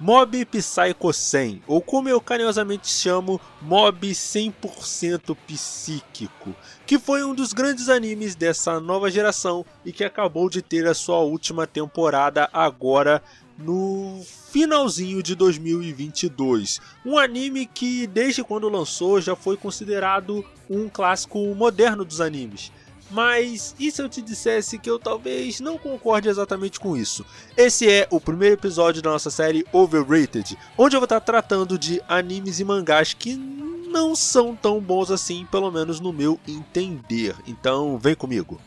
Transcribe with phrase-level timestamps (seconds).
[0.00, 6.54] Mob Psycho 100, ou como eu carinhosamente chamo, Mob 100% Psíquico,
[6.86, 10.94] que foi um dos grandes animes dessa nova geração e que acabou de ter a
[10.94, 13.20] sua última temporada agora
[13.58, 16.80] no finalzinho de 2022.
[17.04, 22.70] Um anime que desde quando lançou já foi considerado um clássico moderno dos animes.
[23.10, 27.24] Mas e se eu te dissesse que eu talvez não concorde exatamente com isso?
[27.56, 32.02] Esse é o primeiro episódio da nossa série Overrated, onde eu vou estar tratando de
[32.08, 37.34] animes e mangás que não são tão bons assim, pelo menos no meu entender.
[37.46, 38.60] Então, vem comigo.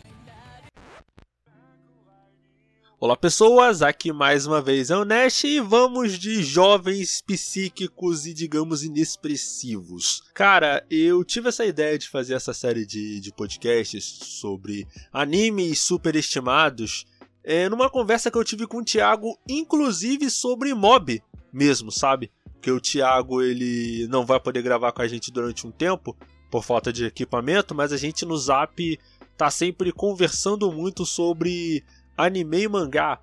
[3.03, 8.33] Olá pessoas, aqui mais uma vez é o Nash e vamos de jovens psíquicos e
[8.33, 10.21] digamos inexpressivos.
[10.35, 17.07] Cara, eu tive essa ideia de fazer essa série de, de podcasts sobre animes superestimados
[17.43, 22.31] é, numa conversa que eu tive com o Thiago, inclusive sobre mob mesmo, sabe?
[22.61, 26.15] Que o Thiago ele não vai poder gravar com a gente durante um tempo
[26.52, 28.99] por falta de equipamento, mas a gente no Zap
[29.36, 31.83] tá sempre conversando muito sobre
[32.17, 33.20] anime e mangá.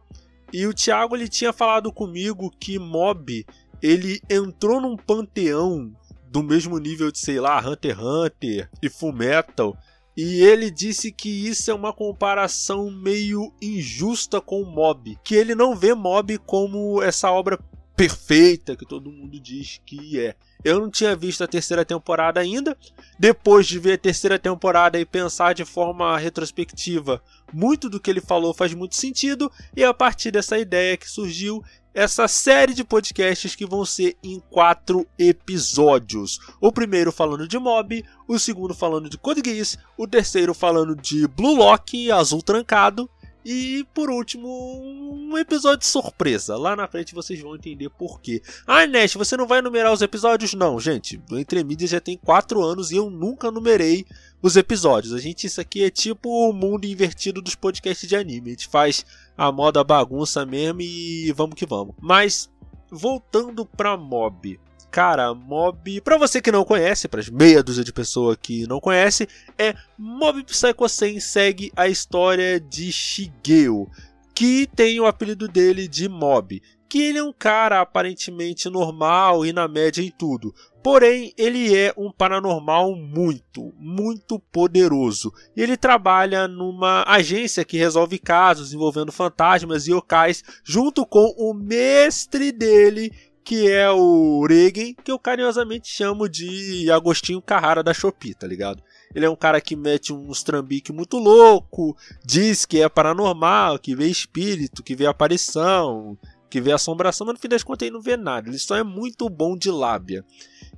[0.53, 3.45] E o Thiago ele tinha falado comigo que Mob
[3.83, 5.93] ele entrou num panteão
[6.31, 9.77] do mesmo nível de, sei lá, Hunter x Hunter e Fullmetal.
[10.17, 15.77] E ele disse que isso é uma comparação meio injusta com Mob, que ele não
[15.77, 17.59] vê Mob como essa obra
[17.99, 20.37] perfeita que todo mundo diz que é.
[20.65, 22.79] Eu não tinha visto a terceira temporada ainda.
[23.19, 27.21] Depois de ver a terceira temporada e pensar de forma retrospectiva,
[27.53, 29.51] muito do que ele falou faz muito sentido.
[29.77, 31.61] E a partir dessa ideia que surgiu
[31.93, 36.39] essa série de podcasts que vão ser em quatro episódios.
[36.61, 41.27] O primeiro falando de Mob, o segundo falando de Code Geass, o terceiro falando de
[41.27, 43.11] Blue Lock, Azul Trancado,
[43.51, 46.55] e por último, um episódio surpresa.
[46.55, 48.43] Lá na frente vocês vão entender por quê.
[48.67, 50.53] Ah, Nash, você não vai numerar os episódios?
[50.53, 51.19] Não, gente.
[51.31, 54.05] O Entre Mídias já tem 4 anos e eu nunca numerei
[54.43, 55.15] os episódios.
[55.15, 58.49] A gente, isso aqui é tipo o mundo invertido dos podcasts de anime.
[58.49, 61.95] A gente faz a moda bagunça mesmo e vamos que vamos.
[61.99, 62.51] Mas,
[62.91, 64.61] voltando pra Mob.
[64.91, 68.81] Cara, Mob, para você que não conhece, para as meia dúzia de pessoas que não
[68.81, 69.29] conhece,
[69.59, 73.89] é Mob Psycho 100 segue a história de Shigeo,
[74.35, 79.53] que tem o apelido dele de Mob, que ele é um cara aparentemente normal e
[79.53, 80.55] na média em tudo.
[80.83, 85.31] Porém, ele é um paranormal muito, muito poderoso.
[85.55, 92.51] Ele trabalha numa agência que resolve casos envolvendo fantasmas e yokais, junto com o mestre
[92.51, 93.13] dele,
[93.49, 98.83] que é o Regen, que eu carinhosamente chamo de Agostinho Carrara da Shopee, tá ligado?
[99.15, 103.97] Ele é um cara que mete uns trambique muito louco, diz que é paranormal, que
[103.97, 106.19] vê espírito, que vê aparição,
[106.51, 108.51] que vê assombração, mas no fim das contas ele não vê nada.
[108.51, 110.27] Ele só é muito bom de lábia.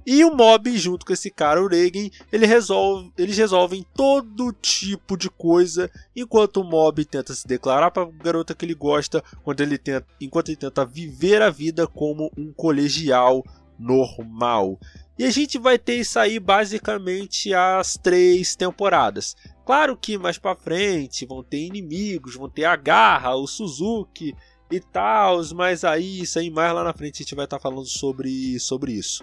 [0.07, 5.17] E o Mob, junto com esse cara, o Reagan, ele resolve, eles resolvem todo tipo
[5.17, 9.61] de coisa, enquanto o Mob tenta se declarar para a garota que ele gosta, enquanto
[9.61, 13.45] ele, tenta, enquanto ele tenta viver a vida como um colegial
[13.79, 14.79] normal.
[15.19, 19.37] E a gente vai ter isso aí basicamente as três temporadas.
[19.67, 24.35] Claro que mais para frente vão ter inimigos, vão ter a Garra, o Suzuki
[24.71, 27.63] e tal, mas aí isso aí mais lá na frente a gente vai estar tá
[27.63, 29.23] falando sobre, sobre isso.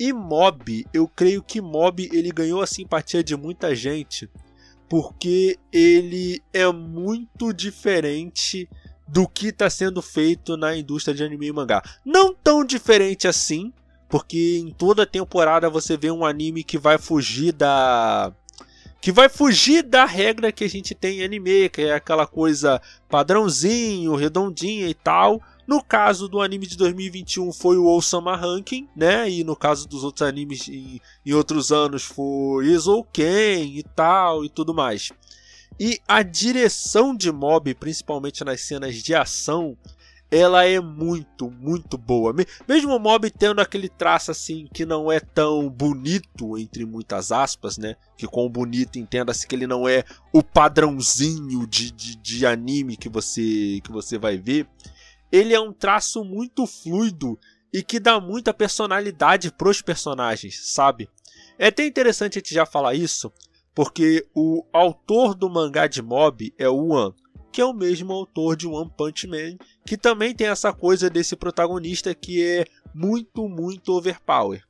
[0.00, 4.30] E Mob, eu creio que Mob ele ganhou a simpatia de muita gente
[4.88, 8.66] porque ele é muito diferente
[9.06, 11.82] do que está sendo feito na indústria de anime e mangá.
[12.02, 13.74] Não tão diferente assim,
[14.08, 18.32] porque em toda temporada você vê um anime que vai fugir da
[19.02, 22.80] que vai fugir da regra que a gente tem em anime, que é aquela coisa
[23.08, 25.42] padrãozinho, redondinha e tal.
[25.70, 29.30] No caso do anime de 2021 foi o Osama Ranking, né?
[29.30, 34.48] E no caso dos outros animes em, em outros anos foi Izouken e tal e
[34.48, 35.12] tudo mais.
[35.78, 39.78] E a direção de Mob, principalmente nas cenas de ação,
[40.28, 42.34] ela é muito, muito boa.
[42.66, 47.78] Mesmo o Mob tendo aquele traço assim que não é tão bonito, entre muitas aspas,
[47.78, 47.94] né?
[48.18, 50.02] Que com bonito entenda-se que ele não é
[50.32, 54.66] o padrãozinho de, de, de anime que você, que você vai ver
[55.30, 57.38] ele é um traço muito fluido
[57.72, 61.08] e que dá muita personalidade pros personagens, sabe?
[61.58, 63.32] É até interessante a gente já falar isso,
[63.74, 67.14] porque o autor do mangá de Mob é o One,
[67.52, 71.36] que é o mesmo autor de One Punch Man, que também tem essa coisa desse
[71.36, 74.64] protagonista que é muito, muito overpower.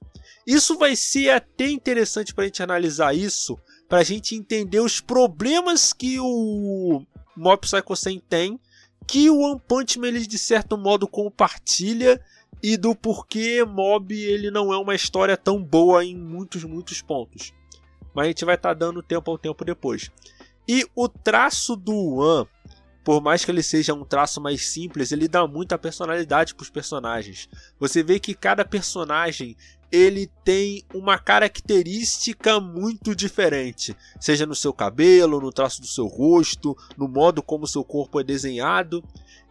[0.47, 3.59] Isso vai ser até interessante para a gente analisar isso,
[3.89, 7.03] para a gente entender os problemas que o
[7.37, 8.61] Mob Psycho 100 tem
[9.11, 12.21] que o One Punch Man ele, de certo modo compartilha
[12.63, 17.53] e do porquê Mob ele não é uma história tão boa em muitos, muitos pontos.
[18.15, 20.13] Mas a gente vai estar tá dando tempo ao tempo depois.
[20.69, 22.47] E o traço do One,
[23.03, 26.71] por mais que ele seja um traço mais simples, ele dá muita personalidade para os
[26.71, 27.49] personagens.
[27.81, 29.57] Você vê que cada personagem
[29.91, 36.77] ele tem uma característica muito diferente, seja no seu cabelo, no traço do seu rosto,
[36.97, 39.03] no modo como seu corpo é desenhado.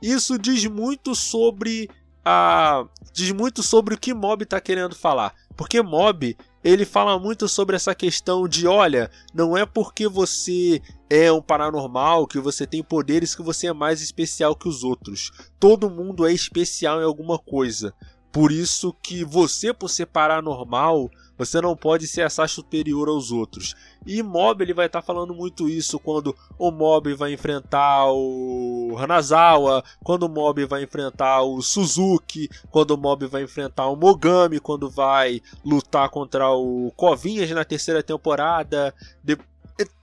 [0.01, 1.89] Isso diz muito sobre
[2.23, 7.47] a diz muito sobre o que Mob está querendo falar, porque Mob ele fala muito
[7.47, 12.83] sobre essa questão de, olha, não é porque você é um paranormal, que você tem
[12.83, 15.31] poderes, que você é mais especial que os outros.
[15.59, 17.93] Todo mundo é especial em alguma coisa.
[18.31, 23.73] Por isso que você, por ser paranormal, você não pode se achar superior aos outros.
[24.05, 28.95] E Mob ele vai estar tá falando muito isso quando o Mob vai enfrentar o
[28.99, 34.59] Hanazawa, quando o Mob vai enfrentar o Suzuki, quando o Mob vai enfrentar o Mogami,
[34.59, 38.93] quando vai lutar contra o Kovinhas na terceira temporada.
[39.23, 39.37] De...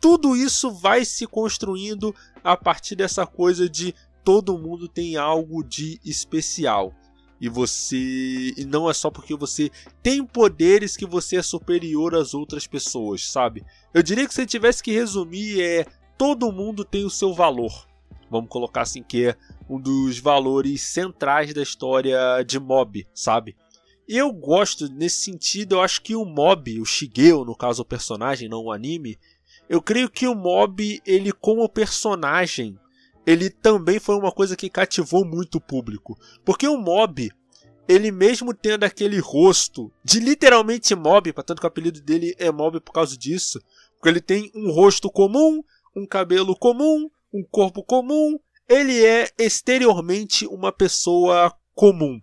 [0.01, 3.95] Tudo isso vai se construindo a partir dessa coisa de
[4.25, 6.93] todo mundo tem algo de especial
[7.41, 9.71] e você e não é só porque você
[10.03, 13.65] tem poderes que você é superior às outras pessoas, sabe?
[13.93, 15.87] Eu diria que se tivesse que resumir é
[16.17, 17.87] todo mundo tem o seu valor.
[18.31, 19.37] Vamos colocar assim que é
[19.69, 23.57] um dos valores centrais da história de Mob, sabe?
[24.09, 28.49] Eu gosto nesse sentido, eu acho que o Mob, o Shigeo, no caso o personagem,
[28.49, 29.19] não o anime,
[29.69, 32.79] eu creio que o Mob, ele como personagem,
[33.27, 36.17] ele também foi uma coisa que cativou muito o público.
[36.45, 37.31] Porque o Mob,
[37.89, 42.81] ele mesmo tendo aquele rosto de literalmente mob, tanto que o apelido dele é mob
[42.81, 43.61] por causa disso,
[43.95, 45.63] porque ele tem um rosto comum,
[45.95, 48.39] um cabelo comum, um corpo comum,
[48.69, 52.21] ele é exteriormente uma pessoa comum.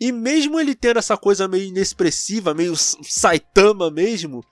[0.00, 4.44] E mesmo ele tendo essa coisa meio inexpressiva, meio Saitama mesmo,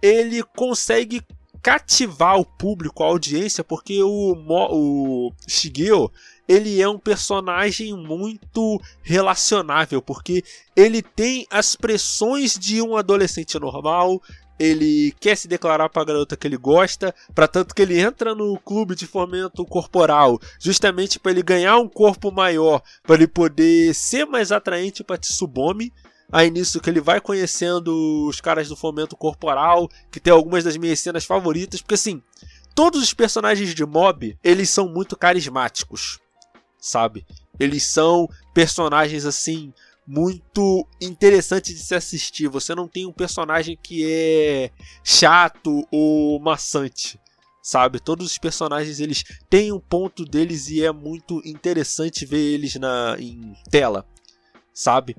[0.00, 1.22] ele consegue
[1.64, 6.12] cativar o público, a audiência, porque o, o Shigeo
[6.46, 10.44] ele é um personagem muito relacionável, porque
[10.76, 14.20] ele tem as pressões de um adolescente normal,
[14.58, 18.34] ele quer se declarar para a garota que ele gosta, para tanto que ele entra
[18.34, 23.94] no clube de fomento corporal, justamente para ele ganhar um corpo maior, para ele poder
[23.94, 25.90] ser mais atraente para Tsubome.
[26.34, 30.76] Aí nisso que ele vai conhecendo os caras do fomento corporal, que tem algumas das
[30.76, 32.20] minhas cenas favoritas, porque assim,
[32.74, 36.18] todos os personagens de Mob, eles são muito carismáticos,
[36.76, 37.24] sabe?
[37.56, 39.72] Eles são personagens assim
[40.04, 42.48] muito interessantes de se assistir.
[42.48, 44.72] Você não tem um personagem que é
[45.04, 47.16] chato ou maçante,
[47.62, 48.00] sabe?
[48.00, 53.14] Todos os personagens eles têm um ponto deles e é muito interessante ver eles na
[53.20, 54.04] em tela,
[54.72, 55.14] sabe?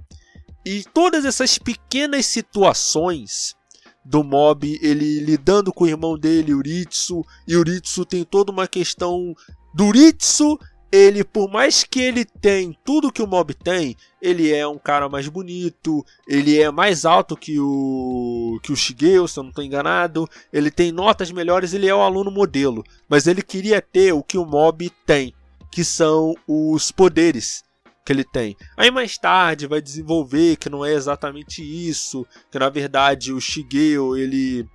[0.65, 3.55] E todas essas pequenas situações
[4.03, 9.35] do Mob, ele lidando com o irmão dele, Uritsu, e Uritsu tem toda uma questão
[9.73, 10.57] do Uritsu,
[10.91, 15.09] ele, por mais que ele tem tudo que o Mob tem, ele é um cara
[15.09, 19.63] mais bonito, ele é mais alto que o que o Shigeo, se eu não estou
[19.63, 24.23] enganado, ele tem notas melhores, ele é o aluno modelo, mas ele queria ter o
[24.23, 25.33] que o Mob tem,
[25.71, 27.63] que são os poderes
[28.05, 28.55] que ele tem.
[28.77, 34.15] Aí mais tarde vai desenvolver que não é exatamente isso, que na verdade o Shigeo
[34.15, 34.69] ele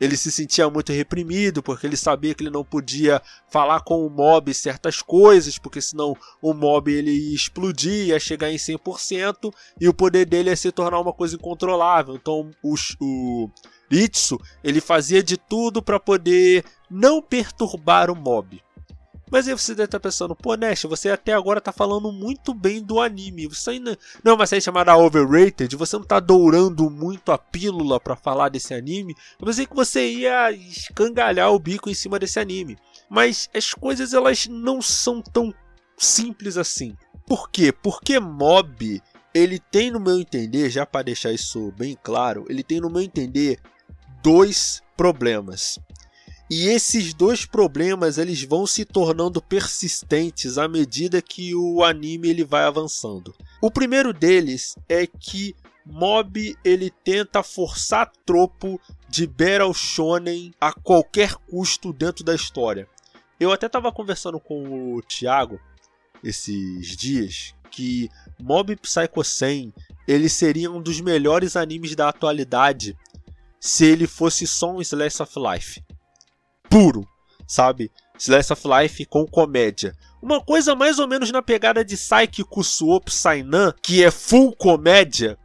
[0.00, 4.10] ele se sentia muito reprimido porque ele sabia que ele não podia falar com o
[4.10, 9.88] mob certas coisas, porque senão o mob ele ia explodir, ia chegar em 100% e
[9.88, 12.16] o poder dele ia se tornar uma coisa incontrolável.
[12.16, 13.50] Então o, o
[13.90, 18.63] Itsu, ele fazia de tudo para poder não perturbar o mob.
[19.30, 22.82] Mas aí você deve estar pensando, pô, Nash, você até agora tá falando muito bem
[22.82, 23.46] do anime.
[23.46, 27.98] Você ainda não é uma série chamada Overrated, você não tá dourando muito a pílula
[27.98, 29.14] para falar desse anime.
[29.38, 32.76] Eu pensei que você ia escangalhar o bico em cima desse anime.
[33.08, 35.52] Mas as coisas elas não são tão
[35.96, 36.96] simples assim.
[37.26, 37.72] Por quê?
[37.72, 39.02] Porque Mob,
[39.32, 43.02] ele tem no meu entender, já para deixar isso bem claro, ele tem no meu
[43.02, 43.58] entender
[44.22, 45.78] dois problemas.
[46.50, 52.44] E esses dois problemas eles vão se tornando persistentes à medida que o anime ele
[52.44, 53.34] vai avançando.
[53.62, 61.34] O primeiro deles é que Mob ele tenta forçar tropo de Battle Shonen a qualquer
[61.34, 62.88] custo dentro da história.
[63.38, 65.58] Eu até estava conversando com o Thiago
[66.22, 68.08] esses dias que
[68.40, 69.74] Mob Psycho 100
[70.06, 72.96] ele seria um dos melhores animes da atualidade
[73.58, 75.82] se ele fosse só um slice of life
[76.74, 77.06] puro,
[77.46, 77.88] sabe?
[78.18, 79.94] Slice of Life com comédia.
[80.20, 85.38] Uma coisa mais ou menos na pegada de Saiki Kusuopu Sainan, que é full comédia,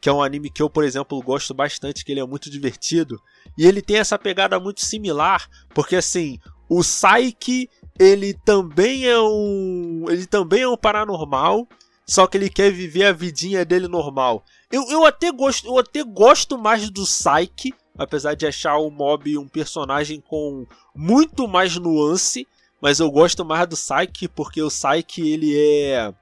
[0.00, 3.20] que é um anime que eu, por exemplo, gosto bastante, que ele é muito divertido.
[3.58, 7.68] E ele tem essa pegada muito similar, porque assim, o Saiki,
[7.98, 11.68] ele também é um, ele também é um paranormal,
[12.06, 14.46] só que ele quer viver a vidinha dele normal.
[14.72, 19.36] Eu, eu até gosto, eu até gosto mais do Saiki, apesar de achar o Mob
[19.36, 20.66] um personagem com
[20.96, 22.48] muito mais nuance,
[22.80, 26.14] mas eu gosto mais do Psyche porque o Psyche ele é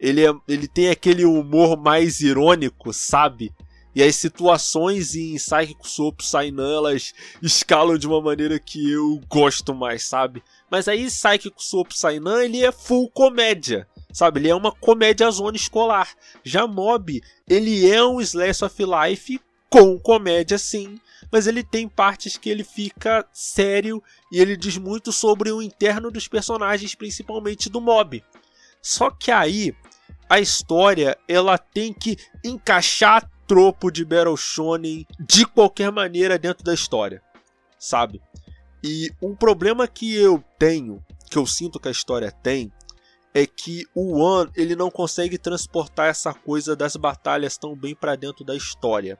[0.00, 3.54] ele é, ele tem aquele humor mais irônico, sabe?
[3.94, 9.72] E as situações em Psyche Soap Sainan, elas escalam de uma maneira que eu gosto
[9.72, 10.42] mais, sabe?
[10.68, 14.40] Mas aí Psyche Soap Sainan, ele é full comédia, sabe?
[14.40, 16.08] Ele é uma comédia zona escolar.
[16.42, 19.40] Já Mob, ele é um slice of life
[19.74, 21.00] com comédia sim,
[21.34, 24.00] mas ele tem partes que ele fica sério
[24.30, 28.22] e ele diz muito sobre o interno dos personagens, principalmente do mob.
[28.80, 29.74] Só que aí
[30.30, 36.72] a história ela tem que encaixar tropo de Battle Shonen de qualquer maneira dentro da
[36.72, 37.20] história,
[37.80, 38.22] sabe?
[38.80, 42.72] E um problema que eu tenho, que eu sinto que a história tem,
[43.34, 48.14] é que o One ele não consegue transportar essa coisa das batalhas tão bem para
[48.14, 49.18] dentro da história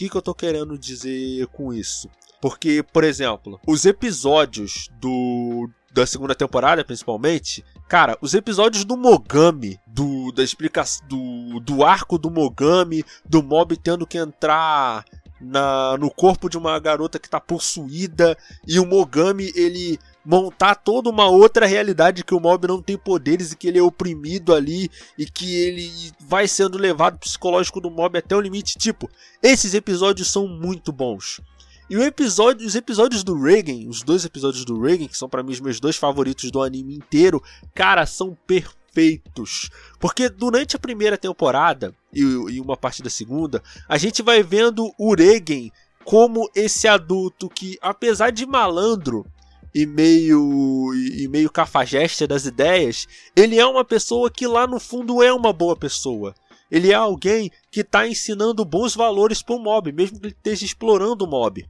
[0.00, 2.08] que, que eu tô querendo dizer com isso?
[2.40, 9.78] Porque, por exemplo, os episódios do da segunda temporada, principalmente, cara, os episódios do Mogami,
[9.86, 15.04] do da explicação do, do arco do Mogami, do Mob tendo que entrar
[15.38, 21.08] na, no corpo de uma garota que tá possuída e o Mogami ele montar toda
[21.08, 24.90] uma outra realidade que o mob não tem poderes e que ele é oprimido ali
[25.16, 28.78] e que ele vai sendo levado psicológico do mob até o limite.
[28.78, 29.08] Tipo,
[29.42, 31.40] esses episódios são muito bons.
[31.88, 35.42] E o episódio, os episódios do Reagan, os dois episódios do Reagan, que são para
[35.42, 37.42] mim os meus dois favoritos do anime inteiro,
[37.74, 39.68] cara, são perfeitos.
[39.98, 44.92] Porque durante a primeira temporada e, e uma parte da segunda, a gente vai vendo
[44.96, 45.68] o Reagan
[46.04, 49.26] como esse adulto que, apesar de malandro,
[49.74, 55.22] e meio e meio cafajeste das ideias, ele é uma pessoa que lá no fundo
[55.22, 56.34] é uma boa pessoa.
[56.70, 60.64] Ele é alguém que está ensinando bons valores para o mob, mesmo que ele esteja
[60.64, 61.66] explorando o mob.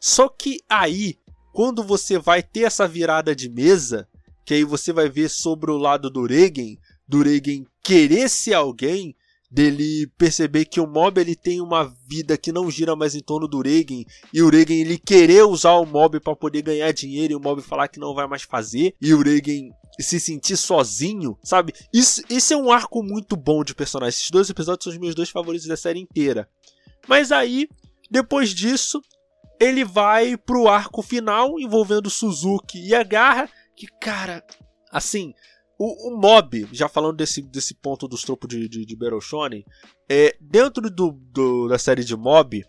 [0.00, 1.16] Só que aí,
[1.52, 4.08] quando você vai ter essa virada de mesa,
[4.44, 9.14] que aí você vai ver sobre o lado do Regen, do Regen querer ser alguém,
[9.54, 13.46] dele perceber que o mob ele tem uma vida que não gira mais em torno
[13.46, 17.36] do Regen e o Regen ele querer usar o mob para poder ganhar dinheiro e
[17.36, 19.70] o mob falar que não vai mais fazer e o Regen
[20.00, 21.72] se sentir sozinho, sabe?
[21.92, 24.08] Isso, esse é um arco muito bom de personagem.
[24.08, 26.48] Esses dois episódios são os meus dois favoritos da série inteira.
[27.06, 27.68] Mas aí,
[28.10, 29.00] depois disso,
[29.60, 34.44] ele vai pro arco final envolvendo Suzuki e a Garra, que cara,
[34.90, 35.32] assim,
[35.84, 38.96] o, o, mob, já falando desse, desse ponto dos tropos de, de, de
[40.08, 42.64] é, dentro do, do, da série de mob,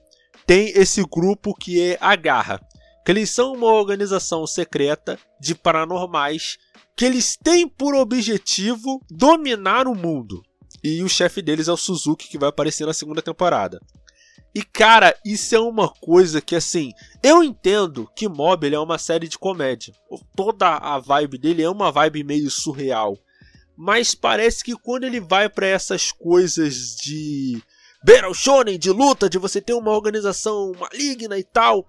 [0.46, 2.60] tem esse grupo que é a Garra.
[3.06, 6.58] Que eles são uma organização secreta de paranormais
[6.96, 10.42] que eles têm por objetivo dominar o mundo.
[10.84, 13.80] E o chefe deles é o Suzuki, que vai aparecer na segunda temporada.
[14.56, 19.28] E cara, isso é uma coisa que assim, eu entendo que Mob é uma série
[19.28, 19.94] de comédia.
[20.34, 23.18] Toda a vibe dele é uma vibe meio surreal.
[23.76, 27.62] Mas parece que quando ele vai para essas coisas de
[28.02, 31.86] Battle Shonen, de luta, de você ter uma organização maligna e tal,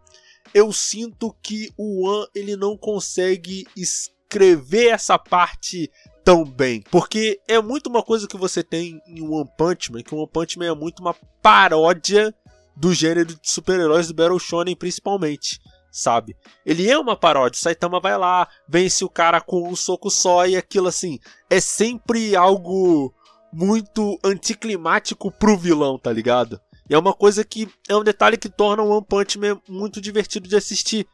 [0.52, 5.88] eu sinto que o One ele não consegue escrever essa parte
[6.24, 6.82] tão bem.
[6.90, 10.58] Porque é muito uma coisa que você tem em One Punch Man, que One Punch
[10.58, 12.34] Man é muito uma paródia
[12.76, 16.36] do gênero de super-heróis do Battle Shonen principalmente, sabe?
[16.64, 20.56] Ele é uma paródia, Saitama vai lá, vence o cara com um soco só e
[20.56, 21.18] aquilo assim,
[21.48, 23.14] é sempre algo
[23.52, 26.60] muito anticlimático pro vilão, tá ligado?
[26.88, 30.00] E é uma coisa que é um detalhe que torna o One Punch Man muito
[30.00, 31.06] divertido de assistir.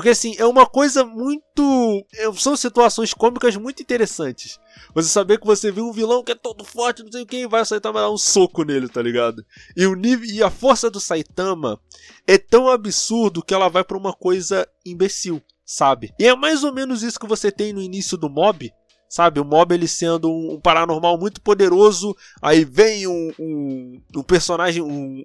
[0.00, 2.06] Porque assim, é uma coisa muito.
[2.14, 4.58] É, são situações cômicas muito interessantes.
[4.94, 7.36] Você saber que você viu um vilão que é todo forte, não sei o que,
[7.36, 9.44] e vai o Saitama dar um soco nele, tá ligado?
[9.76, 11.78] E, o nível, e a força do Saitama
[12.26, 16.14] é tão absurdo que ela vai para uma coisa imbecil, sabe?
[16.18, 18.72] E é mais ou menos isso que você tem no início do mob,
[19.10, 19.40] sabe?
[19.40, 24.80] O mob ele sendo um, um paranormal muito poderoso, aí vem um, um, um personagem,
[24.80, 25.24] um,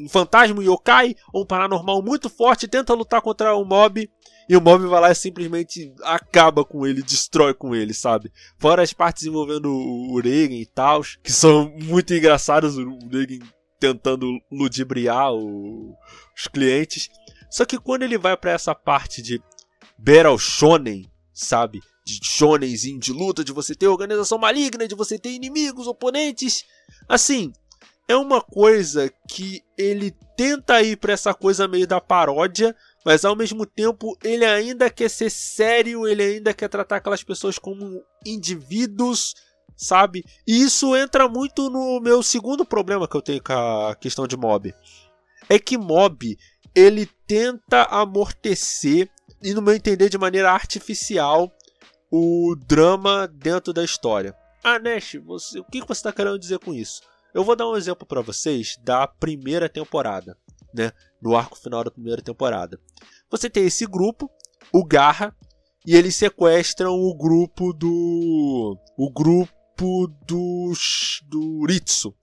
[0.00, 4.10] um, fantasma, um yokai, ou um paranormal muito forte, tenta lutar contra o mob,
[4.48, 8.32] e o mob vai lá e simplesmente acaba com ele, destrói com ele, sabe?
[8.58, 13.38] Fora as partes envolvendo o, Regen e tal, que são muito engraçadas, o Regen
[13.78, 15.94] tentando ludibriar o,
[16.36, 17.08] os clientes.
[17.48, 19.40] Só que quando ele vai para essa parte de
[19.96, 21.80] Battle Shonen, sabe?
[22.04, 26.64] De shonenzinho de luta, de você ter organização maligna, de você ter inimigos, oponentes.
[27.08, 27.52] Assim,
[28.08, 33.36] é uma coisa que ele tenta ir para essa coisa meio da paródia, mas ao
[33.36, 39.34] mesmo tempo ele ainda quer ser sério, ele ainda quer tratar aquelas pessoas como indivíduos,
[39.76, 40.24] sabe?
[40.46, 44.36] E isso entra muito no meu segundo problema que eu tenho com a questão de
[44.36, 44.74] mob.
[45.48, 46.36] É que mob
[46.74, 49.08] ele tenta amortecer
[49.42, 51.52] e no meu entender de maneira artificial
[52.12, 54.36] o drama dentro da história.
[54.62, 57.00] Ah, Nash, você, o que você está querendo dizer com isso?
[57.32, 60.36] Eu vou dar um exemplo para vocês da primeira temporada,
[60.74, 60.92] né?
[61.22, 62.78] No arco final da primeira temporada.
[63.30, 64.30] Você tem esse grupo,
[64.70, 65.34] o Garra,
[65.86, 68.76] e eles sequestram o grupo do.
[68.98, 71.22] O grupo dos.
[71.26, 72.14] do Ritsu.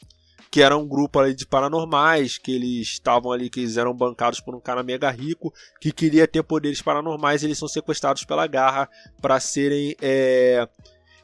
[0.51, 4.39] Que era um grupo ali de paranormais, que eles estavam ali, que eles eram bancados
[4.39, 8.89] por um cara mega rico, que queria ter poderes paranormais, eles são sequestrados pela Garra
[9.21, 10.67] para serem é,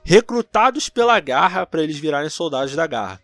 [0.03, 3.19] recrutados pela Garra para eles virarem soldados da Garra.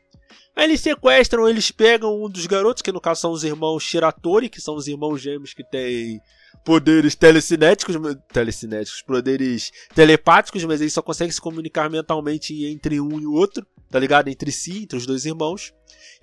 [0.56, 4.50] Aí eles sequestram, eles pegam um dos garotos, que no caso são os irmãos Shiratori,
[4.50, 6.20] que são os irmãos gêmeos que têm
[6.66, 7.96] poderes telecinéticos,
[8.32, 13.66] telecinéticos, poderes telepáticos, mas eles só conseguem se comunicar mentalmente entre um e o outro,
[13.92, 14.30] tá ligado?
[14.30, 15.74] Entre si, entre os dois irmãos.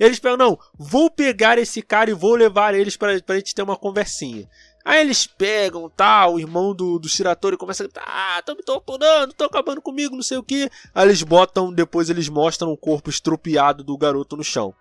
[0.01, 3.55] E eles pegam, não, vou pegar esse cara e vou levar eles pra, pra gente
[3.55, 4.49] ter uma conversinha.
[4.85, 9.33] Aí eles pegam, tá, o irmão do, do Shiratori começa a ah, tão me torturando,
[9.33, 10.71] estão acabando comigo, não sei o que.
[10.95, 14.73] Aí eles botam, depois eles mostram o corpo estropiado do garoto no chão.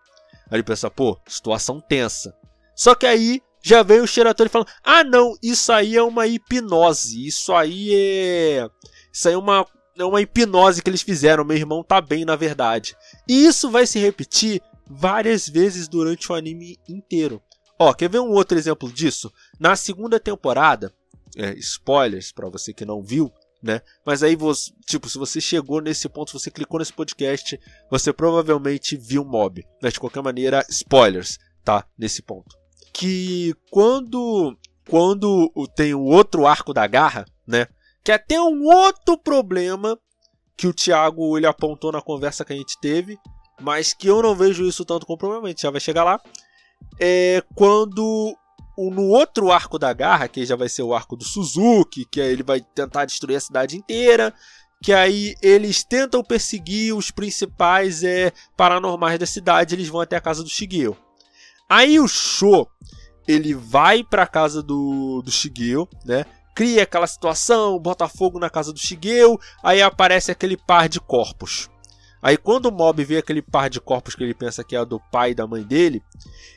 [0.49, 2.33] Aí ele pensa, pô, situação tensa.
[2.73, 7.27] Só que aí já veio o Shiratori falando, ah não, isso aí é uma hipnose,
[7.27, 8.69] isso aí é...
[9.11, 9.65] Isso aí é uma,
[9.97, 12.95] é uma hipnose que eles fizeram, meu irmão tá bem na verdade.
[13.27, 17.41] E isso vai se repetir várias vezes durante o anime inteiro.
[17.79, 19.31] Ó, quer ver um outro exemplo disso?
[19.59, 20.91] Na segunda temporada,
[21.35, 23.81] é, spoilers para você que não viu, né?
[24.05, 24.35] Mas aí
[24.85, 29.63] tipo, se você chegou nesse ponto, se você clicou nesse podcast, você provavelmente viu Mob.
[29.81, 31.85] Mas de qualquer maneira, spoilers, tá?
[31.97, 32.57] Nesse ponto.
[32.91, 34.57] Que quando
[34.87, 37.67] quando tem o outro arco da garra, né?
[38.03, 39.97] Que até um outro problema
[40.55, 43.17] que o Thiago ele apontou na conversa que a gente teve,
[43.61, 46.19] mas que eu não vejo isso tanto como problema, a gente já vai chegar lá
[46.99, 48.35] é quando
[48.77, 52.31] no outro arco da garra, que já vai ser o arco do Suzuki, que aí
[52.31, 54.33] ele vai tentar destruir a cidade inteira,
[54.83, 60.21] que aí eles tentam perseguir os principais é, paranormais da cidade, eles vão até a
[60.21, 60.95] casa do Shigeo.
[61.67, 62.67] Aí o Sho,
[63.27, 66.25] ele vai para a casa do, do Shigeo, né?
[66.57, 71.69] Cria aquela situação, bota fogo na casa do Shigeo, aí aparece aquele par de corpos.
[72.19, 74.99] Aí quando o Mob vê aquele par de corpos que ele pensa que é do
[75.11, 76.01] pai e da mãe dele,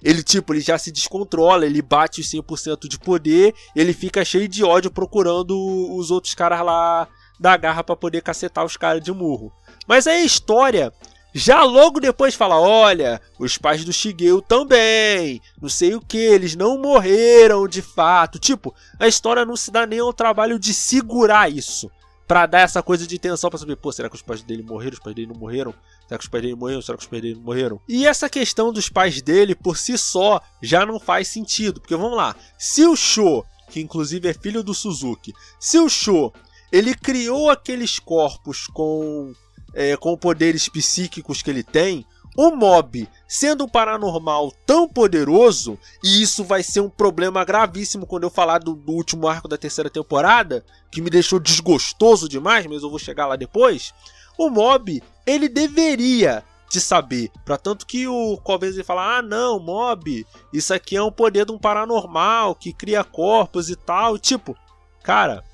[0.03, 4.49] ele tipo, ele já se descontrola, ele bate os 100% de poder, ele fica cheio
[4.49, 5.55] de ódio procurando
[5.95, 7.07] os outros caras lá
[7.39, 9.53] da garra para poder cacetar os caras de murro.
[9.87, 10.95] Mas aí a história
[11.35, 16.57] já logo depois fala: olha, os pais do Shigeu também, não sei o que, eles
[16.57, 18.39] não morreram de fato.
[18.39, 21.91] Tipo, a história não se dá nem ao trabalho de segurar isso
[22.31, 24.93] para dar essa coisa de tensão para saber, pô, será que os pais dele morreram?
[24.93, 25.75] Os pais dele não morreram?
[26.07, 26.81] Será que os pais dele morreram?
[26.81, 27.81] Será que os pais dele não morreram?
[27.89, 32.17] E essa questão dos pais dele por si só já não faz sentido, porque vamos
[32.17, 36.33] lá, se o Sho, que inclusive é filho do Suzuki, se o Sho
[36.71, 39.33] ele criou aqueles corpos com
[39.75, 42.07] é, com poderes psíquicos que ele tem,
[42.37, 48.25] o mob, sendo um paranormal tão poderoso, e isso vai ser um problema gravíssimo quando
[48.25, 52.83] eu falar do, do, último arco da terceira temporada, que me deixou desgostoso demais, mas
[52.83, 53.93] eu vou chegar lá depois.
[54.39, 57.31] O mob, ele deveria de saber.
[57.45, 61.53] Para tanto que o Covens fala: ah, não, mob, isso aqui é um poder de
[61.53, 64.17] um paranormal que cria corpos e tal.
[64.17, 64.57] Tipo,
[65.03, 65.45] cara,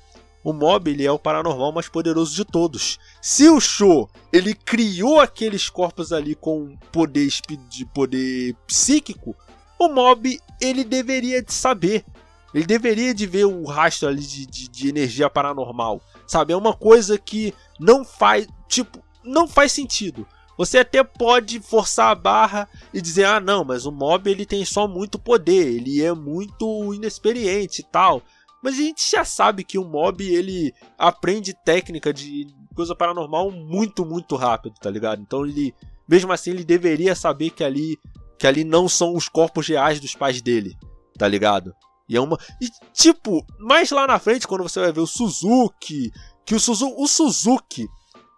[0.47, 2.97] o Mob ele é o paranormal mais poderoso de todos.
[3.21, 7.27] Se o Show ele criou aqueles corpos ali com poder
[7.67, 9.35] de poder psíquico,
[9.77, 12.05] o Mob ele deveria de saber.
[12.53, 16.01] Ele deveria de ver o rastro ali de, de, de energia paranormal.
[16.25, 16.53] Sabe?
[16.53, 18.47] É uma coisa que não faz.
[18.69, 20.25] Tipo, não faz sentido.
[20.57, 24.63] Você até pode forçar a barra e dizer: ah, não, mas o mob ele tem
[24.63, 28.23] só muito poder, ele é muito inexperiente e tal.
[28.67, 34.05] Mas a gente já sabe que o mob ele aprende técnica de coisa paranormal muito,
[34.05, 35.21] muito rápido, tá ligado?
[35.21, 35.73] Então ele,
[36.05, 37.97] mesmo assim, ele deveria saber que ali,
[38.37, 40.75] que ali não são os corpos reais dos pais dele,
[41.17, 41.73] tá ligado?
[42.09, 42.37] E é uma.
[42.59, 46.11] E, tipo, mais lá na frente, quando você vai ver o Suzuki,
[46.45, 47.87] que o, Suzu, o Suzuki,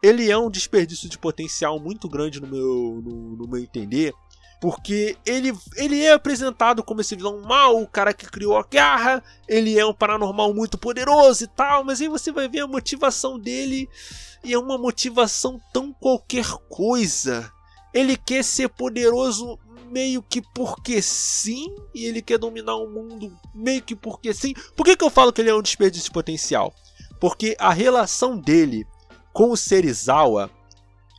[0.03, 4.13] ele é um desperdício de potencial muito grande no meu, no, no meu entender,
[4.59, 9.23] Porque ele, ele é apresentado como esse vilão mau, o cara que criou a guerra,
[9.47, 13.39] ele é um paranormal muito poderoso e tal, mas aí você vai ver a motivação
[13.39, 13.89] dele
[14.43, 17.49] e é uma motivação tão qualquer coisa.
[17.93, 19.57] Ele quer ser poderoso
[19.89, 24.53] meio que porque sim, e ele quer dominar o mundo meio que porque sim.
[24.75, 26.73] Por que, que eu falo que ele é um desperdício potencial?
[27.19, 28.85] Porque a relação dele
[29.33, 30.49] com o Serizawa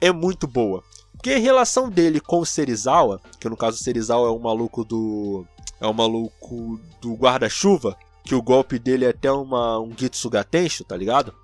[0.01, 0.83] é muito boa.
[1.27, 5.47] A relação dele com o Serizawa, que no caso o Serizawa é o maluco do.
[5.81, 10.85] É o maluco do guarda-chuva, que o golpe dele é até uma, um Gitsuga Tensho,
[10.85, 11.35] tá ligado?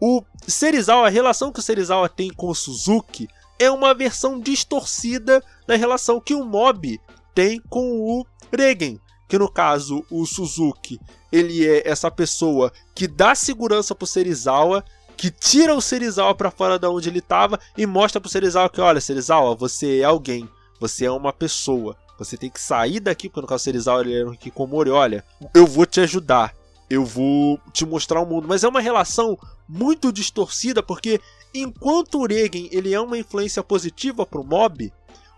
[0.00, 5.42] O Serizawa, a relação que o Serizawa tem com o Suzuki é uma versão distorcida
[5.66, 7.00] da relação que o Mob
[7.34, 9.00] tem com o Regen.
[9.26, 11.00] Que no caso, o Suzuki,
[11.32, 14.84] ele é essa pessoa que dá segurança pro Serizawa
[15.16, 18.80] que tira o Serizawa para fora da onde ele estava e mostra pro Serizawa que,
[18.80, 20.48] olha, Serizawa, você é alguém,
[20.80, 21.96] você é uma pessoa.
[22.18, 25.66] Você tem que sair daqui, porque no caso Serizawa ele era um Hikikomori, olha, eu
[25.66, 26.54] vou te ajudar,
[26.88, 28.46] eu vou te mostrar o mundo.
[28.46, 29.36] Mas é uma relação
[29.68, 31.20] muito distorcida, porque
[31.52, 34.92] enquanto o Regen ele é uma influência positiva pro mob,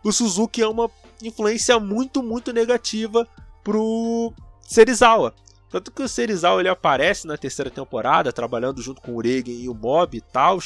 [0.04, 0.90] o Suzuki é uma
[1.22, 3.26] influência muito, muito negativa
[3.64, 5.34] pro Serizawa.
[5.70, 9.68] Tanto que o Serizawa ele aparece na terceira temporada, trabalhando junto com o Regen e
[9.68, 10.58] o Mob e tal.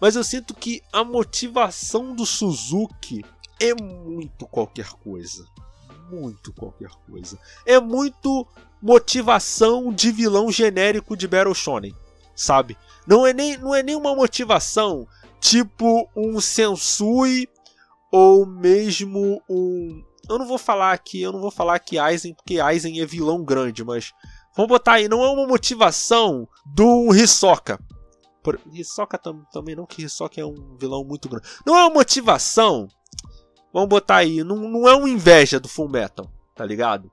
[0.00, 3.24] Mas eu sinto que a motivação do Suzuki
[3.60, 5.46] é muito qualquer coisa.
[6.10, 7.38] Muito qualquer coisa.
[7.64, 8.46] É muito
[8.82, 11.94] motivação de vilão genérico de Battle Shonen,
[12.34, 12.76] sabe?
[13.06, 15.06] Não é nem, não é nem uma motivação
[15.40, 17.48] tipo um Sensui
[18.10, 20.04] ou mesmo um.
[20.28, 23.42] Eu não vou falar aqui, eu não vou falar que Aizen, porque Aizen é vilão
[23.42, 24.12] grande, mas
[24.56, 27.80] Vamos botar aí, não é uma motivação do Hisoka.
[28.42, 31.46] Por, Hisoka tam, também não, que Hisoka é um vilão muito grande.
[31.64, 32.88] Não é uma motivação.
[33.72, 37.10] Vamos botar aí, não, não é uma inveja do Full Metal, tá ligado?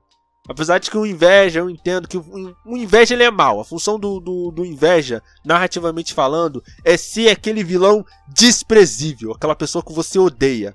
[0.48, 3.60] Apesar de que o inveja, eu entendo que o, inveja ele é mal.
[3.60, 9.84] A função do, do, do, inveja, narrativamente falando, é ser aquele vilão desprezível, aquela pessoa
[9.84, 10.74] que você odeia.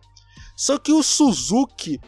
[0.56, 2.00] Só que o Suzuki,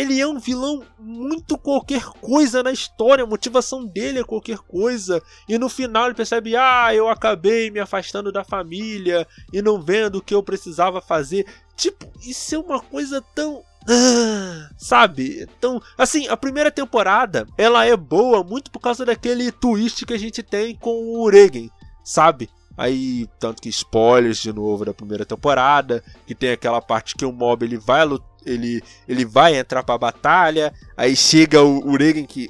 [0.00, 5.22] ele é um vilão muito qualquer coisa na história, a motivação dele é qualquer coisa,
[5.48, 10.16] e no final ele percebe: ah, eu acabei me afastando da família e não vendo
[10.16, 11.46] o que eu precisava fazer.
[11.76, 13.62] Tipo, isso é uma coisa tão.
[13.88, 15.42] Ah, sabe?
[15.42, 20.18] Então, assim, a primeira temporada ela é boa muito por causa daquele twist que a
[20.18, 21.70] gente tem com o Regen,
[22.04, 22.48] sabe?
[22.76, 27.32] Aí, tanto que spoilers de novo da primeira temporada, que tem aquela parte que o
[27.32, 28.06] mob ele vai
[28.44, 32.48] ele, ele vai entrar pra batalha, aí chega o, o Regen que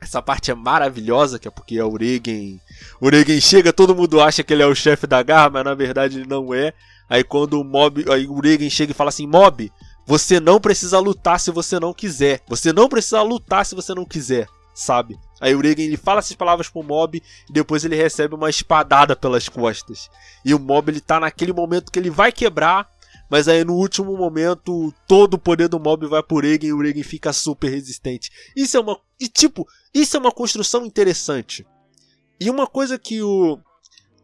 [0.00, 2.60] essa parte é maravilhosa, que é porque é o Regen.
[3.00, 5.74] O Regen chega, todo mundo acha que ele é o chefe da garra, mas na
[5.74, 6.72] verdade ele não é.
[7.08, 9.70] Aí quando o mob, aí o Regen chega e fala assim: "Mob,
[10.06, 12.40] você não precisa lutar se você não quiser.
[12.46, 15.18] Você não precisa lutar se você não quiser", sabe?
[15.40, 19.14] Aí o Regen ele fala essas palavras pro mob e depois ele recebe uma espadada
[19.14, 20.10] pelas costas.
[20.44, 22.88] E o mob ele tá naquele momento que ele vai quebrar,
[23.30, 26.80] mas aí no último momento todo o poder do mob vai pro Regen e o
[26.80, 28.30] Regen fica super resistente.
[28.54, 28.98] Isso é uma.
[29.20, 31.66] E tipo, isso é uma construção interessante.
[32.40, 33.58] E uma coisa que o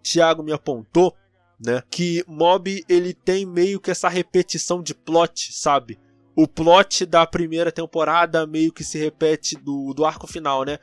[0.02, 1.16] Thiago me apontou,
[1.64, 1.82] né?
[1.90, 5.98] Que mob ele tem meio que essa repetição de plot, sabe?
[6.34, 10.78] O plot da primeira temporada meio que se repete do, do arco final, né?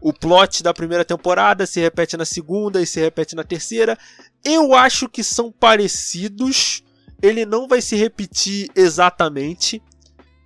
[0.00, 3.98] O plot da primeira temporada se repete na segunda e se repete na terceira.
[4.44, 6.82] Eu acho que são parecidos,
[7.22, 9.82] ele não vai se repetir exatamente,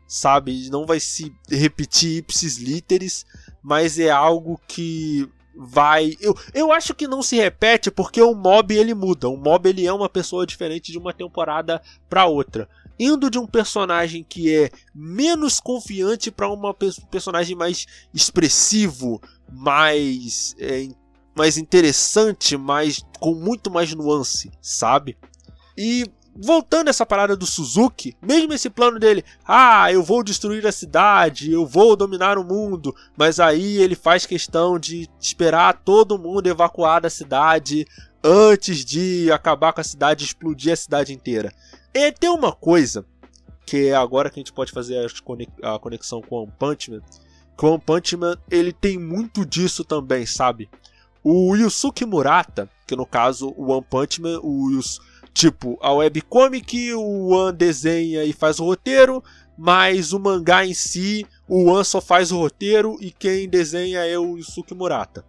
[0.06, 0.68] sabe?
[0.70, 3.24] Não vai se repetir ipsis literis,
[3.62, 6.16] mas é algo que vai.
[6.20, 9.28] Eu, eu acho que não se repete porque o mob ele muda.
[9.28, 12.68] O mob ele é uma pessoa diferente de uma temporada para outra.
[12.98, 16.60] Indo de um personagem que é menos confiante para um
[17.10, 20.88] personagem mais expressivo, mais, é,
[21.34, 25.16] mais interessante, mais com muito mais nuance, sabe?
[25.76, 30.72] E voltando essa parada do Suzuki, mesmo esse plano dele, ah, eu vou destruir a
[30.72, 36.46] cidade, eu vou dominar o mundo, mas aí ele faz questão de esperar todo mundo
[36.46, 37.86] evacuar da cidade
[38.22, 41.52] antes de acabar com a cidade, explodir a cidade inteira.
[41.92, 43.04] E tem uma coisa
[43.66, 45.06] que é agora que a gente pode fazer
[45.62, 47.00] a conexão com o One Punch Man,
[47.56, 50.68] que o One Punch Man ele tem muito disso também, sabe?
[51.22, 56.92] O Yusuke Murata, que no caso o One Punch Man, o Yusuke Tipo, a webcomic,
[56.94, 59.22] o One desenha e faz o roteiro,
[59.56, 64.18] mas o mangá em si, o One só faz o roteiro e quem desenha é
[64.18, 65.24] o Yusuke Murata.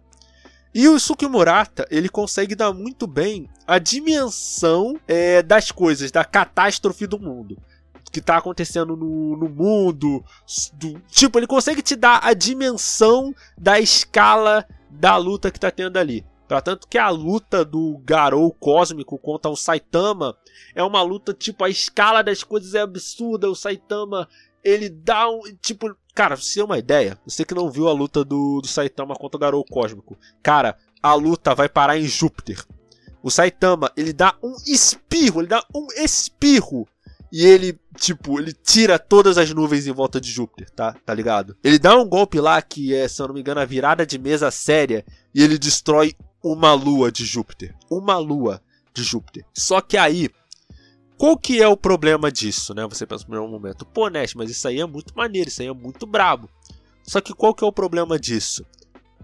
[0.74, 6.24] E o Yusuke Murata, ele consegue dar muito bem a dimensão é, das coisas, da
[6.24, 7.58] catástrofe do mundo.
[8.10, 10.24] que tá acontecendo no, no mundo.
[10.74, 15.98] Do, tipo, ele consegue te dar a dimensão da escala da luta que tá tendo
[15.98, 16.24] ali.
[16.52, 20.36] Pra tanto que a luta do Garou Cósmico contra o Saitama
[20.74, 23.48] é uma luta, tipo, a escala das coisas é absurda.
[23.48, 24.28] O Saitama,
[24.62, 25.40] ele dá um.
[25.62, 29.14] Tipo, cara, você ter uma ideia, você que não viu a luta do, do Saitama
[29.14, 30.14] contra o Garou Cósmico.
[30.42, 32.62] Cara, a luta vai parar em Júpiter.
[33.22, 36.86] O Saitama, ele dá um espirro, ele dá um espirro.
[37.32, 40.94] E ele, tipo, ele tira todas as nuvens em volta de Júpiter, tá?
[41.06, 41.56] Tá ligado?
[41.64, 44.18] Ele dá um golpe lá que é, se eu não me engano, a virada de
[44.18, 45.02] mesa séria.
[45.34, 47.74] E ele destrói uma lua de Júpiter.
[47.90, 49.44] Uma lua de Júpiter.
[49.54, 50.28] Só que aí,
[51.16, 52.86] qual que é o problema disso, né?
[52.88, 55.68] Você pensa no primeiro momento, pô, Nash, mas isso aí é muito maneiro, isso aí
[55.68, 56.48] é muito brabo.
[57.04, 58.64] Só que qual que é o problema disso?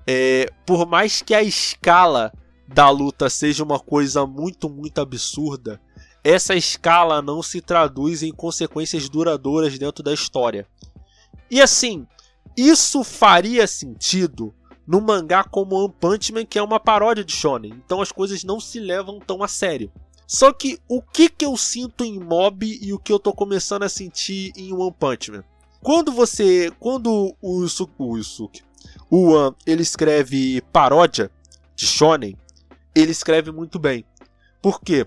[0.07, 2.33] É, por mais que a escala
[2.67, 5.81] da luta seja uma coisa muito, muito absurda,
[6.23, 10.67] essa escala não se traduz em consequências duradouras dentro da história.
[11.51, 12.07] E assim,
[12.57, 14.55] isso faria sentido
[14.89, 17.75] no mangá como One Punch Man, que é uma paródia de shonen.
[17.85, 19.93] Então as coisas não se levam tão a sério.
[20.27, 23.83] Só que o que, que eu sinto em Mob e o que eu tô começando
[23.83, 25.45] a sentir em One Punch Man?
[25.83, 26.73] Quando você.
[26.81, 27.93] Quando o Yusuke.
[27.99, 28.63] O Yusuke.
[29.11, 31.31] O One, ele escreve paródia
[31.77, 32.37] de Shonen,
[32.95, 34.05] ele escreve muito bem.
[34.61, 35.07] Por quê?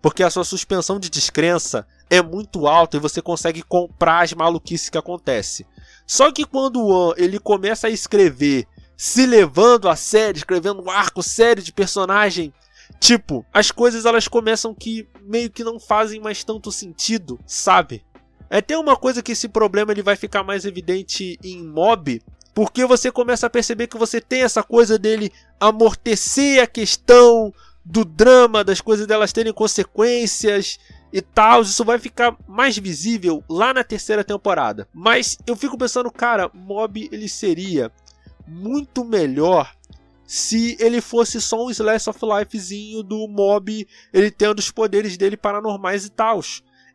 [0.00, 4.88] Porque a sua suspensão de descrença é muito alta e você consegue comprar as maluquices
[4.88, 5.66] que acontecem.
[6.06, 10.90] Só que quando o One ele começa a escrever se levando a sério, escrevendo um
[10.90, 12.52] arco sério de personagem,
[13.00, 18.04] tipo, as coisas elas começam que meio que não fazem mais tanto sentido, sabe?
[18.48, 22.20] É até uma coisa que esse problema ele vai ficar mais evidente em Mob,
[22.54, 27.52] porque você começa a perceber que você tem essa coisa dele amortecer a questão
[27.84, 30.78] do drama, das coisas delas terem consequências
[31.12, 31.62] e tal.
[31.62, 34.86] Isso vai ficar mais visível lá na terceira temporada.
[34.92, 37.90] Mas eu fico pensando, cara, Mob ele seria
[38.52, 39.72] muito melhor
[40.26, 45.36] se ele fosse só um slice of lifezinho do mob, ele tendo os poderes dele
[45.36, 46.40] paranormais e tal.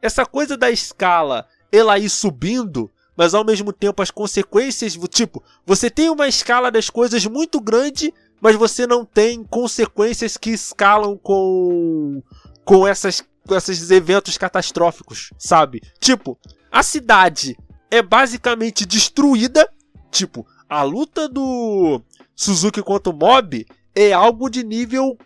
[0.02, 5.90] Essa coisa da escala, ela ir subindo, mas ao mesmo tempo as consequências, tipo, você
[5.90, 12.22] tem uma escala das coisas muito grande, mas você não tem consequências que escalam com
[12.64, 15.82] com essas com esses eventos catastróficos, sabe?
[16.00, 16.38] Tipo,
[16.72, 17.58] a cidade
[17.90, 19.70] é basicamente destruída,
[20.12, 22.02] tipo, a luta do
[22.36, 25.18] Suzuki contra o Mob é algo de nível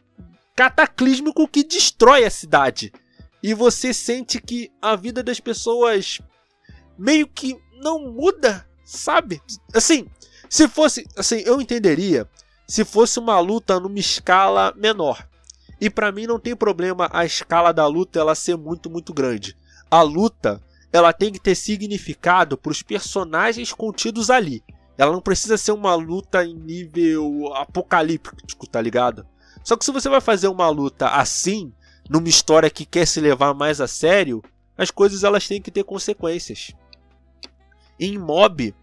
[0.56, 2.92] cataclísmico que destrói a cidade.
[3.42, 6.20] E você sente que a vida das pessoas
[6.98, 9.42] meio que não muda, sabe?
[9.74, 10.08] Assim,
[10.50, 12.30] se fosse, assim, eu entenderia
[12.68, 15.28] se fosse uma luta numa escala menor.
[15.80, 19.58] E para mim não tem problema a escala da luta ela ser muito muito grande.
[19.90, 20.62] A luta,
[20.94, 24.64] ela tem que ter significado para os personagens contidos ali.
[24.98, 29.26] Ela não precisa ser uma luta em nível apocalíptico, tá ligado?
[29.64, 31.74] Só que se você vai fazer uma luta assim,
[32.10, 34.44] numa história que quer se levar mais a sério,
[34.78, 36.72] as coisas elas têm que ter consequências.
[38.00, 38.74] Em Mob,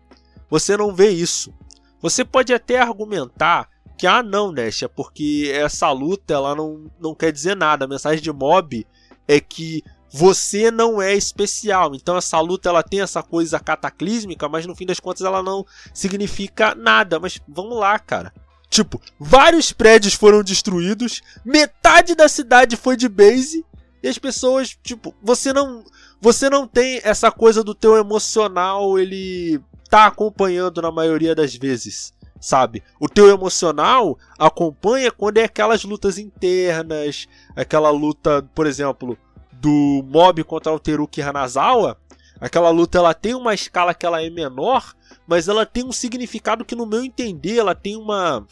[0.49, 1.53] você não vê isso.
[2.01, 7.15] Você pode até argumentar que ah não, Nash, é porque essa luta ela não, não
[7.15, 7.85] quer dizer nada.
[7.85, 8.87] A mensagem de Mob
[9.27, 11.95] é que você não é especial.
[11.95, 15.65] Então essa luta ela tem essa coisa cataclísmica, mas no fim das contas ela não
[15.93, 17.19] significa nada.
[17.19, 18.33] Mas vamos lá, cara.
[18.71, 23.65] Tipo, vários prédios foram destruídos, metade da cidade foi de base
[24.03, 25.85] e as pessoas, tipo, você não
[26.21, 32.13] você não tem essa coisa do teu emocional, ele tá acompanhando na maioria das vezes,
[32.41, 32.83] sabe?
[33.01, 39.17] O teu emocional acompanha quando é aquelas lutas internas, aquela luta, por exemplo,
[39.61, 41.99] do Mob contra o Teruki Hanazawa,
[42.41, 44.95] aquela luta ela tem uma escala que ela é menor,
[45.27, 48.47] mas ela tem um significado que no meu entender ela tem uma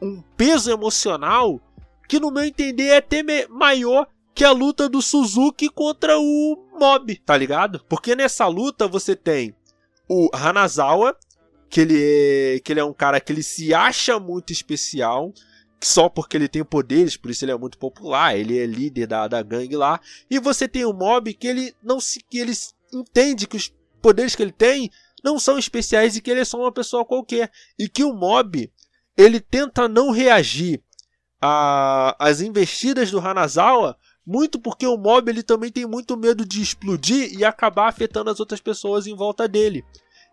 [0.00, 1.60] um peso emocional
[2.08, 7.16] que no meu entender é até maior que a luta do Suzuki contra o Mob,
[7.24, 7.82] tá ligado?
[7.88, 9.54] Porque nessa luta você tem
[10.08, 11.16] o Hanazawa,
[11.68, 15.32] que ele é, que ele é um cara que ele se acha muito especial,
[15.82, 19.26] só porque ele tem poderes, por isso ele é muito popular, ele é líder da,
[19.26, 20.00] da gangue lá.
[20.30, 22.52] E você tem o Mob que ele não se que ele
[22.92, 24.90] entende que os poderes que ele tem
[25.24, 27.50] não são especiais e que ele é só uma pessoa qualquer.
[27.78, 28.70] E que o Mob
[29.16, 30.82] ele tenta não reagir
[31.40, 37.36] às investidas do Hanazawa, muito porque o Mob ele também tem muito medo de explodir
[37.36, 39.84] e acabar afetando as outras pessoas em volta dele.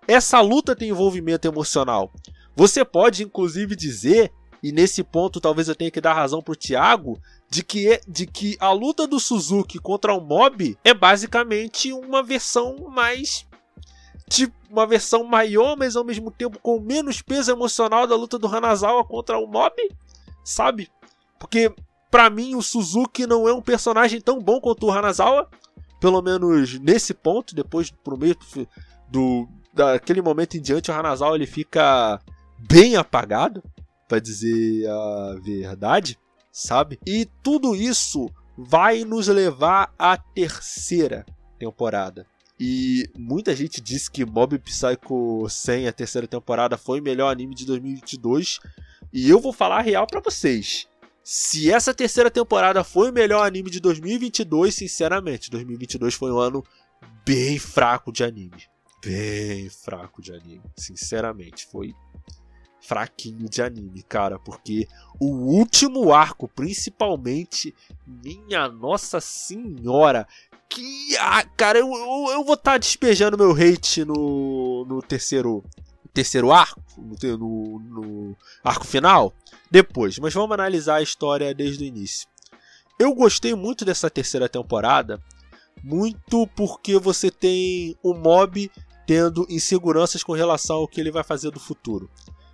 [0.08, 2.14] Essa luta tem envolvimento emocional.
[2.56, 7.19] Você pode inclusive dizer e nesse ponto talvez eu tenha que dar razão pro Thiago,
[7.50, 12.22] de que, é, de que a luta do Suzuki contra o Mob é basicamente uma
[12.22, 13.48] versão mais.
[14.30, 18.48] Tipo, uma versão maior, mas ao mesmo tempo com menos peso emocional da luta do
[18.48, 19.74] Hanazawa contra o Mob,
[20.43, 20.88] sabe?
[21.39, 21.74] Porque,
[22.12, 25.50] para mim, o Suzuki não é um personagem tão bom quanto o Hanazawa,
[26.00, 28.38] pelo menos nesse ponto, depois pro meio
[29.10, 32.19] do daquele momento em diante o Hanazawa ele fica
[32.58, 33.63] bem apagado,
[34.10, 36.17] para dizer a verdade,
[36.52, 37.00] sabe?
[37.06, 41.24] E tudo isso vai nos levar à terceira
[41.60, 42.26] temporada.
[42.60, 47.56] E muita gente disse que Mob Psycho 100, a terceira temporada, foi o melhor anime
[47.56, 48.60] de 2022.
[49.13, 50.88] E eu vou falar real para vocês.
[51.24, 56.65] Se essa terceira temporada foi o melhor anime de 2022, sinceramente, 2022 foi um ano
[57.24, 58.63] bem fraco de anime.
[59.06, 61.65] Bem fraco de anime, sinceramente.
[61.67, 61.93] Foi
[62.89, 64.88] fraquinho de anime, cara, porque
[65.19, 67.75] o último arco, principalmente,
[68.08, 70.28] minha Nossa Senhora,
[70.67, 71.15] que.
[71.19, 75.63] Ah, cara, eu, eu, eu vou estar tá despejando meu hate no, no terceiro
[76.12, 79.32] terceiro arco, no, no, no, arco final,
[79.69, 80.17] depois.
[80.17, 82.28] Mas vamos analisar a história desde o início.
[82.97, 85.21] Eu gostei muito dessa terceira temporada,
[85.84, 88.69] muito porque você tem o mob
[89.06, 92.10] tendo inseguranças com relação ao que ele vai fazer do futuro.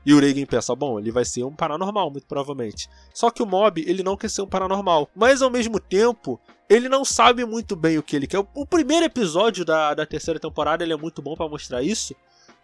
[0.06, 2.88] E o Reagan pensa, bom, ele vai ser um paranormal, muito provavelmente.
[3.14, 5.10] Só que o Mob, ele não quer ser um paranormal.
[5.16, 6.40] Mas ao mesmo tempo,
[6.70, 8.46] ele não sabe muito bem o que ele quer.
[8.54, 12.16] O primeiro episódio da, da terceira temporada ele é muito bom para mostrar isso.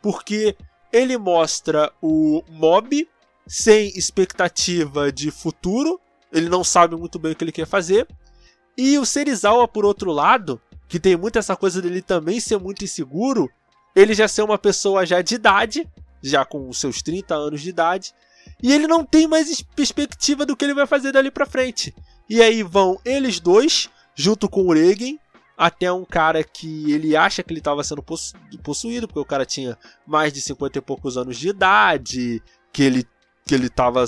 [0.02, 0.56] Porque
[0.94, 3.08] ele mostra o Mob
[3.48, 6.00] sem expectativa de futuro.
[6.32, 8.08] Ele não sabe muito bem o que ele quer fazer.
[8.78, 12.84] E o Serizawa, por outro lado, que tem muito essa coisa dele também ser muito
[12.84, 13.50] inseguro,
[13.96, 15.90] ele já ser uma pessoa já de idade,
[16.22, 18.14] já com os seus 30 anos de idade,
[18.62, 21.94] e ele não tem mais perspectiva do que ele vai fazer dali para frente.
[22.30, 25.20] E aí vão eles dois, junto com o Regen,
[25.58, 28.04] até um cara que ele acha que ele estava sendo
[28.64, 33.06] possuído, porque o cara tinha mais de 50 e poucos anos de idade, que ele
[33.46, 34.06] que ele estava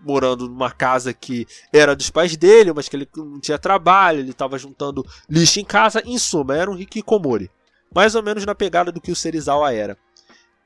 [0.00, 4.30] morando numa casa que era dos pais dele, mas que ele não tinha trabalho, ele
[4.30, 7.50] estava juntando lixo em casa, em suma, era um hikikomori.
[7.94, 9.98] Mais ou menos na pegada do que o Serizawa era.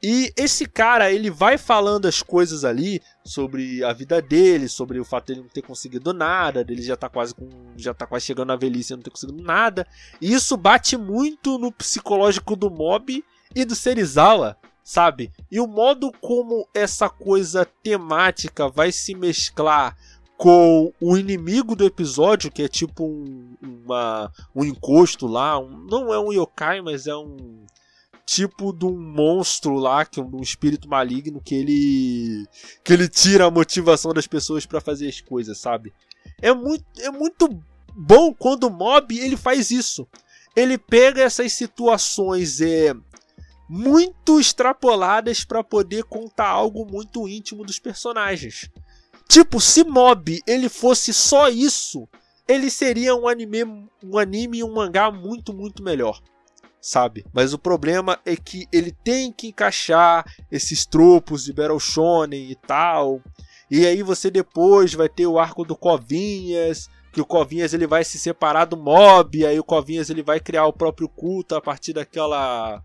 [0.02, 5.04] E esse cara, ele vai falando as coisas ali sobre a vida dele, sobre o
[5.04, 8.24] fato de ele não ter conseguido nada, dele já tá quase com, já tá quase
[8.24, 9.86] chegando na velhice e não ter conseguido nada.
[10.18, 13.22] E isso bate muito no psicológico do Mob
[13.54, 15.30] e do Serizawa, sabe?
[15.50, 19.94] E o modo como essa coisa temática vai se mesclar
[20.38, 26.10] com o inimigo do episódio, que é tipo um, uma, um encosto lá, um, não
[26.10, 27.66] é um yokai, mas é um
[28.30, 32.46] tipo de um monstro lá, que é um espírito maligno que ele
[32.84, 35.92] que ele tira a motivação das pessoas para fazer as coisas, sabe?
[36.40, 37.48] É muito é muito
[37.92, 40.06] bom quando o mob ele faz isso.
[40.54, 42.94] Ele pega essas situações é
[43.68, 48.70] muito extrapoladas para poder contar algo muito íntimo dos personagens.
[49.28, 52.08] Tipo, se Mob ele fosse só isso,
[52.48, 53.62] ele seria um anime,
[54.02, 56.20] um anime e um mangá muito, muito melhor
[56.80, 57.24] sabe?
[57.32, 62.54] Mas o problema é que ele tem que encaixar esses tropos de Battle Shonen e
[62.54, 63.20] tal.
[63.70, 68.04] E aí você depois vai ter o arco do Covinhas, que o Covinhas ele vai
[68.04, 71.92] se separar do mob, aí o Covinhas ele vai criar o próprio culto a partir
[71.92, 72.82] daquela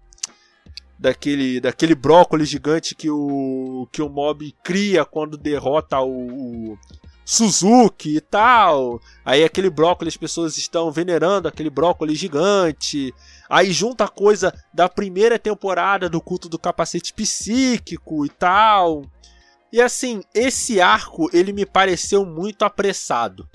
[0.98, 6.78] daquele daquele brócolis gigante que o que o mob cria quando derrota o, o
[7.26, 9.02] Suzuki e tal.
[9.26, 13.12] Aí aquele brócolis as pessoas estão venerando aquele brócolis gigante.
[13.50, 19.04] Aí junta a coisa da primeira temporada do culto do capacete psíquico e tal.
[19.74, 23.50] E assim, esse arco ele me pareceu muito apressado.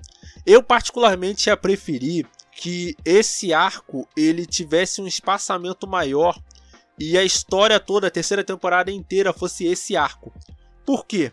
[0.45, 6.39] Eu particularmente ia preferir que esse arco ele tivesse um espaçamento maior
[6.99, 10.31] e a história toda, a terceira temporada inteira fosse esse arco.
[10.85, 11.33] Por quê?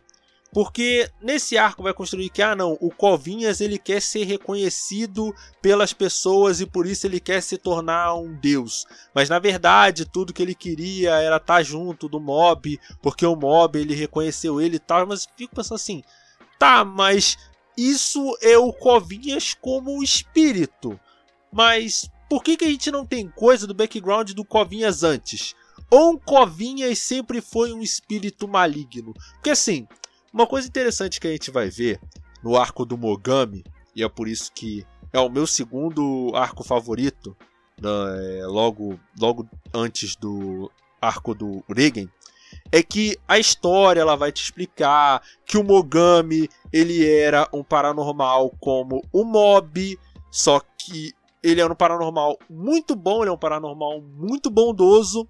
[0.52, 5.94] Porque nesse arco vai construir que, ah não, o Covinhas ele quer ser reconhecido pelas
[5.94, 8.86] pessoas e por isso ele quer se tornar um deus.
[9.14, 13.36] Mas na verdade tudo que ele queria era estar tá junto do mob, porque o
[13.36, 15.06] mob ele reconheceu ele e tal.
[15.06, 16.04] Mas fico pensando assim,
[16.58, 17.38] tá, mas
[17.78, 21.00] isso é o Covinhas como espírito.
[21.52, 25.54] Mas por que, que a gente não tem coisa do background do Covinhas antes?
[25.90, 29.14] Ou um Covinhas sempre foi um espírito maligno?
[29.36, 29.88] Porque assim,
[30.38, 32.00] uma coisa interessante que a gente vai ver
[32.44, 33.64] no arco do Mogami,
[33.96, 37.36] e é por isso que é o meu segundo arco favorito,
[37.82, 40.72] né, logo, logo antes do
[41.02, 42.08] arco do Regen,
[42.72, 48.52] é que a história ela vai te explicar que o Mogami ele era um paranormal
[48.60, 49.98] como o Mob,
[50.30, 55.28] só que ele era um paranormal muito bom, ele é um paranormal muito bondoso,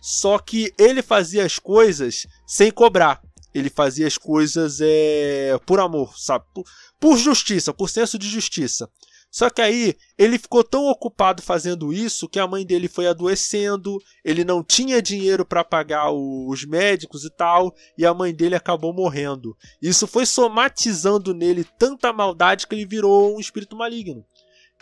[0.00, 3.22] só que ele fazia as coisas sem cobrar.
[3.54, 6.44] Ele fazia as coisas é, por amor, sabe?
[6.54, 6.64] Por,
[7.00, 8.88] por justiça, por senso de justiça.
[9.30, 13.98] Só que aí ele ficou tão ocupado fazendo isso que a mãe dele foi adoecendo,
[14.24, 18.92] ele não tinha dinheiro para pagar os médicos e tal, e a mãe dele acabou
[18.92, 19.56] morrendo.
[19.82, 24.24] Isso foi somatizando nele tanta maldade que ele virou um espírito maligno.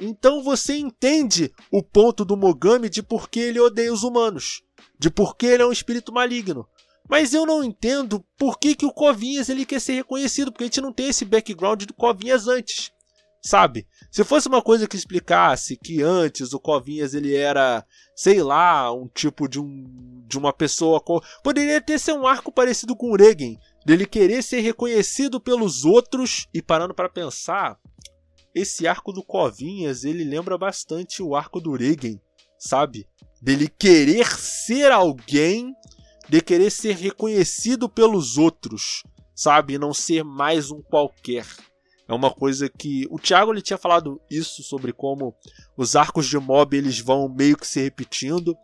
[0.00, 4.62] Então você entende o ponto do Mogami de por que ele odeia os humanos,
[4.98, 6.68] de por que ele é um espírito maligno.
[7.08, 10.66] Mas eu não entendo por que, que o Covinhas ele quer ser reconhecido, porque a
[10.66, 12.92] gente não tem esse background do Covinhas antes.
[13.42, 13.86] Sabe?
[14.10, 17.86] Se fosse uma coisa que explicasse que antes o Covinhas ele era,
[18.16, 21.00] sei lá, um tipo de um de uma pessoa,
[21.42, 26.48] poderia ter ser um arco parecido com o Regen, dele querer ser reconhecido pelos outros
[26.52, 27.78] e parando para pensar,
[28.52, 32.20] esse arco do Covinhas, ele lembra bastante o arco do Regen,
[32.58, 33.06] sabe?
[33.40, 35.74] Dele querer ser alguém,
[36.28, 39.02] de querer ser reconhecido pelos outros,
[39.34, 39.74] sabe?
[39.74, 41.46] E não ser mais um qualquer.
[42.08, 45.34] É uma coisa que o Thiago ele tinha falado isso sobre como
[45.76, 48.56] os arcos de mob eles vão meio que se repetindo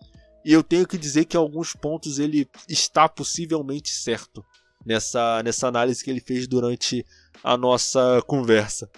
[0.44, 4.44] e eu tenho que dizer que em alguns pontos ele está possivelmente certo
[4.84, 7.04] nessa nessa análise que ele fez durante
[7.42, 8.88] a nossa conversa.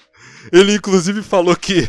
[0.53, 1.89] Ele inclusive falou que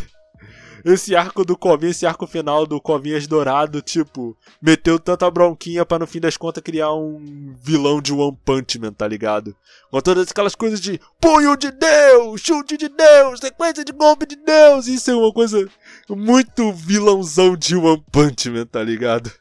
[0.86, 6.00] esse arco do Covinha, esse arco final do Covinhas Dourado, tipo, meteu tanta bronquinha para
[6.00, 9.56] no fim das contas criar um vilão de One Punch Man, tá ligado?
[9.90, 14.36] Com todas aquelas coisas de punho de Deus, chute de Deus, sequência de golpe de
[14.36, 14.86] Deus.
[14.86, 15.68] Isso é uma coisa
[16.08, 19.32] muito vilãozão de One Punch Man, tá ligado?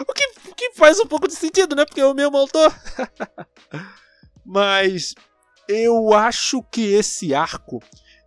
[0.00, 1.84] O que, o que faz um pouco de sentido, né?
[1.84, 2.74] Porque é o mesmo autor.
[4.44, 5.14] Mas
[5.68, 7.80] eu acho que esse arco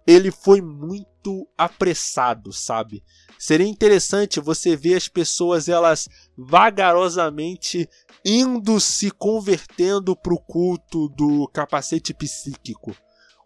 [0.08, 3.03] ele foi muito apressado, sabe?
[3.38, 7.89] Seria interessante você ver as pessoas elas vagarosamente
[8.24, 12.95] indo se convertendo para o culto do capacete psíquico.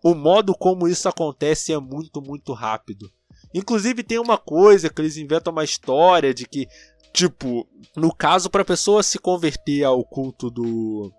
[0.03, 3.11] O modo como isso acontece é muito, muito rápido.
[3.53, 6.67] Inclusive tem uma coisa que eles inventam uma história de que,
[7.11, 11.11] tipo, no caso para a pessoa se converter ao culto do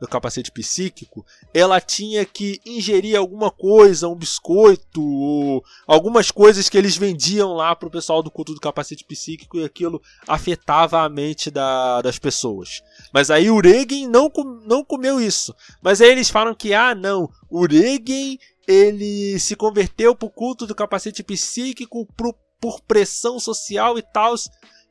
[0.00, 6.78] do capacete psíquico, ela tinha que ingerir alguma coisa, um biscoito, ou algumas coisas que
[6.78, 11.50] eles vendiam lá pro pessoal do culto do capacete psíquico e aquilo afetava a mente
[11.50, 12.82] da, das pessoas.
[13.12, 14.30] Mas aí o Regen não,
[14.64, 15.54] não comeu isso.
[15.82, 20.74] Mas aí eles falam que, ah, não, o Regen ele se converteu pro culto do
[20.74, 24.34] capacete psíquico pro, por pressão social e tal.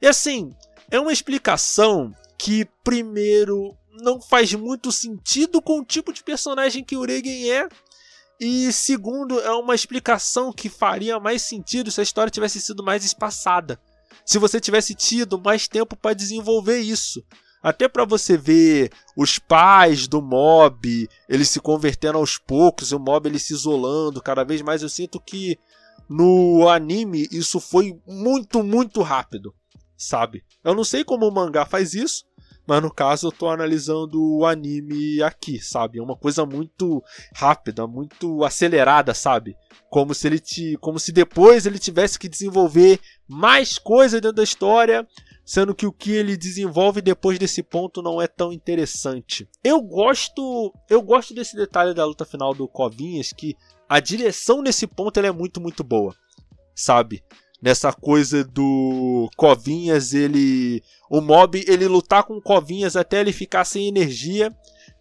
[0.01, 0.53] E assim,
[0.91, 6.95] é uma explicação que, primeiro, não faz muito sentido com o tipo de personagem que
[6.95, 7.67] o Regen é.
[8.39, 13.03] E segundo, é uma explicação que faria mais sentido se a história tivesse sido mais
[13.03, 13.79] espaçada.
[14.25, 17.23] Se você tivesse tido mais tempo para desenvolver isso.
[17.61, 23.27] Até para você ver os pais do mob, eles se convertendo aos poucos, o mob
[23.27, 24.81] ele se isolando cada vez mais.
[24.81, 25.59] Eu sinto que
[26.09, 29.53] no anime isso foi muito, muito rápido,
[29.97, 30.43] sabe?
[30.63, 32.25] Eu não sei como o mangá faz isso,
[32.69, 35.97] mas no caso eu tô analisando o anime aqui, sabe?
[35.97, 37.03] É uma coisa muito
[37.33, 39.57] rápida, muito acelerada, sabe?
[39.89, 44.43] Como se ele te, como se depois ele tivesse que desenvolver mais coisa dentro da
[44.43, 45.07] história,
[45.43, 49.49] sendo que o que ele desenvolve depois desse ponto não é tão interessante.
[49.63, 53.55] Eu gosto, eu gosto desse detalhe da luta final do Covinhas que
[53.89, 56.13] a direção nesse ponto é muito muito boa,
[56.75, 57.23] sabe?
[57.61, 60.83] Nessa coisa do Covinhas, ele.
[61.09, 64.55] O mob ele lutar com o Covinhas até ele ficar sem energia.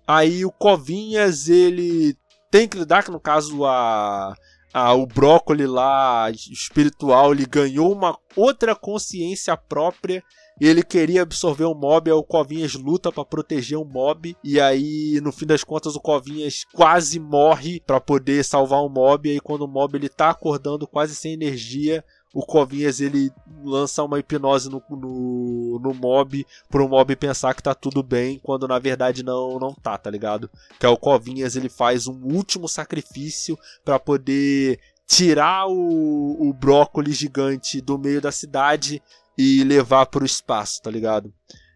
[0.07, 2.17] Aí o Covinhas ele
[2.51, 4.35] tem que lidar, que no caso a,
[4.73, 10.25] a, o brócoli lá espiritual ele ganhou uma outra consciência própria
[10.61, 15.21] ele queria absorver o mob, aí o Covinhas luta para proteger o mob e aí
[15.23, 19.41] no fim das contas o Covinhas quase morre para poder salvar o mob e aí
[19.41, 23.33] quando o mob ele tá acordando quase sem energia, o Covinhas ele
[23.65, 28.69] lança uma hipnose no, no, no mob pro mob pensar que tá tudo bem, quando
[28.69, 30.51] na verdade não não tá, tá ligado?
[30.79, 37.17] Que é o Covinhas ele faz um último sacrifício para poder tirar o, o brócolis
[37.17, 39.03] gigante do meio da cidade
[39.37, 41.33] e levar pro espaço, tá ligado?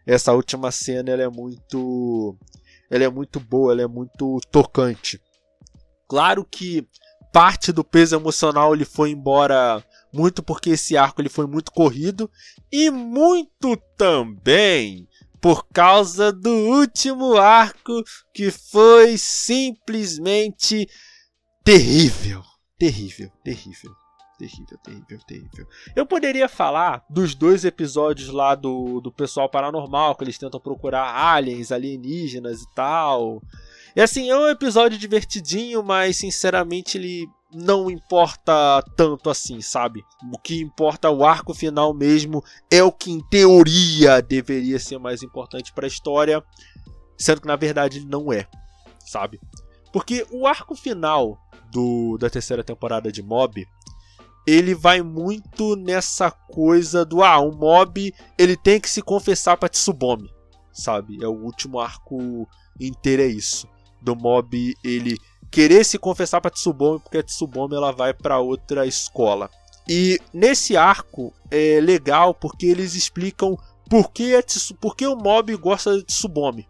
[0.07, 2.37] Essa última cena ela é muito
[2.91, 5.19] ela é muito boa, ela é muito tocante.
[6.07, 6.87] Claro que
[7.33, 9.83] parte do peso emocional ele foi embora
[10.13, 12.31] muito porque esse arco ele foi muito corrido
[12.71, 15.09] e muito também
[15.41, 20.89] por causa do último arco que foi simplesmente
[21.65, 22.43] terrível.
[22.79, 23.91] Terrível, terrível.
[24.39, 25.67] Terrível, terrível, terrível.
[25.95, 31.15] Eu poderia falar dos dois episódios lá do, do pessoal paranormal, que eles tentam procurar
[31.15, 33.41] aliens, alienígenas e tal.
[33.95, 40.05] E assim, é um episódio divertidinho, mas sinceramente ele não importa tanto assim, sabe?
[40.33, 45.23] O que importa o arco final mesmo é o que em teoria deveria ser mais
[45.23, 46.43] importante para a história,
[47.19, 48.47] sendo que na verdade ele não é,
[48.99, 49.41] sabe?
[49.93, 51.39] Porque o arco final
[51.71, 53.67] do, da terceira temporada de Mob,
[54.47, 59.69] ele vai muito nessa coisa do ah, o Mob, ele tem que se confessar para
[59.69, 60.31] Tsubome,
[60.73, 61.23] sabe?
[61.23, 62.49] É o último arco
[62.81, 63.69] inteiro é isso.
[64.01, 65.17] Do Mob ele
[65.53, 69.51] querer se confessar para Tsubome porque a Tsubome ela vai para outra escola.
[69.87, 74.43] E nesse arco é legal porque eles explicam por que, a
[74.81, 76.67] por que o Mob gosta de Tsubome.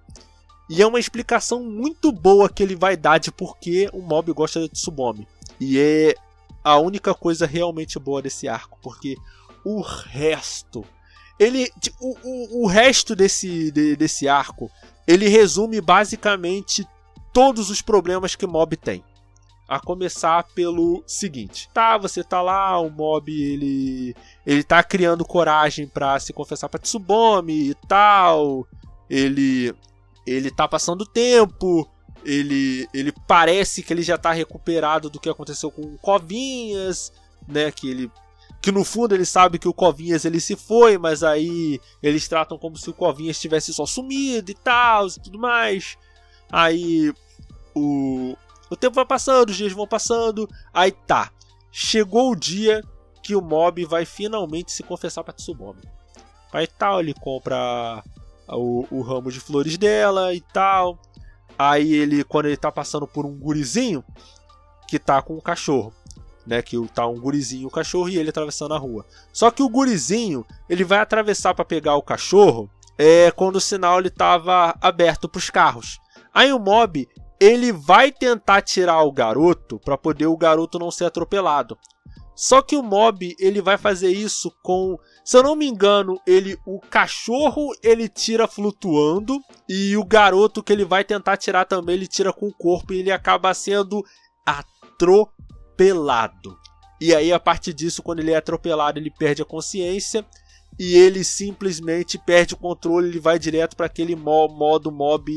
[0.69, 4.33] E é uma explicação muito boa que ele vai dar de por que o Mob
[4.33, 5.29] gosta de Tsubome.
[5.61, 6.15] E é
[6.65, 9.17] a única coisa realmente boa desse arco, porque
[9.65, 10.85] o resto.
[11.39, 11.71] Ele.
[12.01, 14.71] O, o, o resto desse, de, desse arco.
[15.07, 16.87] Ele resume basicamente
[17.33, 19.05] todos os problemas que mob tem.
[19.69, 24.15] A começar pelo seguinte: tá, você tá lá, o mob ele
[24.45, 28.67] ele tá criando coragem para se confessar para Tsubome e tal.
[29.09, 29.75] Ele
[30.27, 31.89] ele tá passando tempo,
[32.25, 37.13] ele, ele parece que ele já tá recuperado do que aconteceu com o Covinhas,
[37.47, 37.71] né?
[37.71, 38.11] Que ele.
[38.61, 42.57] Que no fundo ele sabe que o Covinhas ele se foi, mas aí eles tratam
[42.57, 45.97] como se o Covinhas tivesse só sumido e tal e tudo mais.
[46.53, 47.11] Aí
[47.75, 48.37] o,
[48.71, 51.33] o tempo vai passando, os dias vão passando, aí tá.
[51.71, 52.85] Chegou o dia
[53.23, 55.81] que o mob vai finalmente se confessar pra Tsubome.
[56.53, 58.05] Aí tal, ele compra
[58.49, 60.99] o, o ramo de flores dela e tal.
[61.59, 64.05] Aí ele, quando ele tá passando por um gurizinho
[64.87, 65.95] que tá com um cachorro,
[66.47, 66.61] né?
[66.61, 69.07] Que tá um gurizinho e cachorro e ele atravessando a rua.
[69.33, 73.99] Só que o gurizinho, ele vai atravessar para pegar o cachorro é quando o sinal
[73.99, 76.02] ele tava aberto para os carros.
[76.35, 77.09] Aí o mob,
[77.41, 81.77] ele vai tentar tirar o garoto para poder o garoto não ser atropelado.
[82.35, 86.57] Só que o mob ele vai fazer isso com, se eu não me engano, ele
[86.67, 92.07] o cachorro ele tira flutuando e o garoto que ele vai tentar tirar também ele
[92.07, 94.03] tira com o corpo e ele acaba sendo
[94.47, 96.57] atropelado.
[97.01, 100.25] E aí a partir disso, quando ele é atropelado, ele perde a consciência
[100.79, 105.31] e ele simplesmente perde o controle, ele vai direto para aquele modo mob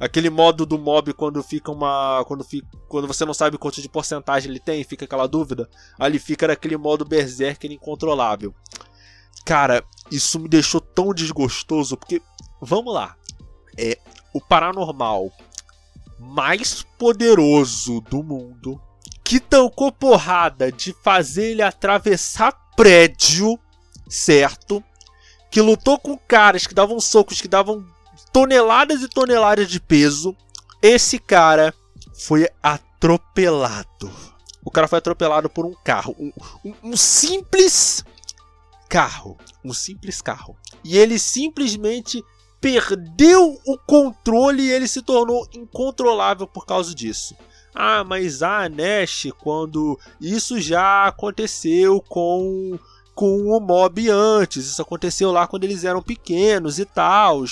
[0.00, 2.24] Aquele modo do mob quando fica uma.
[2.26, 5.68] Quando, fica, quando você não sabe quanto de porcentagem ele tem, fica aquela dúvida.
[5.98, 8.54] Ali fica naquele modo berserker incontrolável.
[9.44, 12.22] Cara, isso me deixou tão desgostoso, porque.
[12.60, 13.16] Vamos lá.
[13.76, 13.98] É
[14.32, 15.30] o paranormal
[16.18, 18.80] mais poderoso do mundo.
[19.24, 23.58] Que tancou porrada de fazer ele atravessar prédio,
[24.08, 24.82] certo?
[25.50, 27.86] Que lutou com caras que davam socos, que davam
[28.32, 30.34] toneladas e toneladas de peso.
[30.80, 31.74] Esse cara
[32.14, 34.10] foi atropelado.
[34.64, 36.16] O cara foi atropelado por um carro.
[36.18, 36.32] Um,
[36.64, 38.04] um, um, simples
[38.88, 39.36] carro.
[39.64, 40.56] Um simples carro.
[40.84, 42.24] E ele simplesmente
[42.60, 47.34] perdeu o controle e ele se tornou incontrolável por causa disso.
[47.74, 52.78] Ah, mas a Nash, quando isso já aconteceu com
[53.14, 57.44] com o mob antes, isso aconteceu lá quando eles eram pequenos e tal.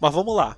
[0.00, 0.56] Mas vamos lá.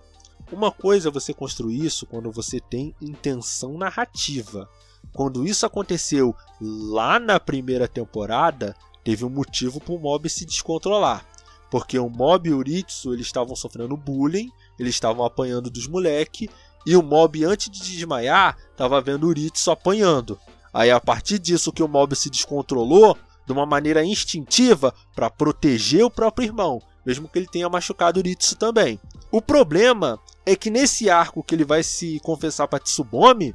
[0.52, 4.68] Uma coisa é você construir isso quando você tem intenção narrativa.
[5.12, 8.74] Quando isso aconteceu lá na primeira temporada,
[9.04, 11.24] teve um motivo para o mob se descontrolar.
[11.70, 16.50] Porque o mob e o Uritsu eles estavam sofrendo bullying, eles estavam apanhando dos moleque,
[16.84, 20.38] e o mob antes de desmaiar estava vendo o Uritsu apanhando.
[20.72, 23.16] Aí a partir disso que o mob se descontrolou
[23.46, 28.20] de uma maneira instintiva para proteger o próprio irmão, mesmo que ele tenha machucado o
[28.20, 28.98] Uritsu também.
[29.32, 33.54] O problema é que nesse arco que ele vai se confessar para Tsubome,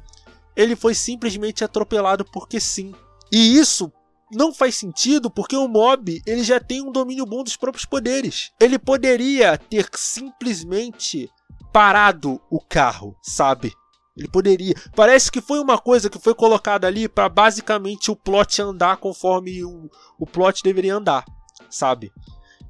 [0.56, 2.94] ele foi simplesmente atropelado porque sim.
[3.30, 3.92] E isso
[4.32, 8.52] não faz sentido porque o mob ele já tem um domínio bom dos próprios poderes.
[8.58, 11.30] Ele poderia ter simplesmente
[11.72, 13.72] parado o carro, sabe?
[14.16, 14.74] Ele poderia.
[14.94, 19.62] Parece que foi uma coisa que foi colocada ali para basicamente o plot andar conforme
[19.62, 21.24] o, o plot deveria andar,
[21.68, 22.10] sabe?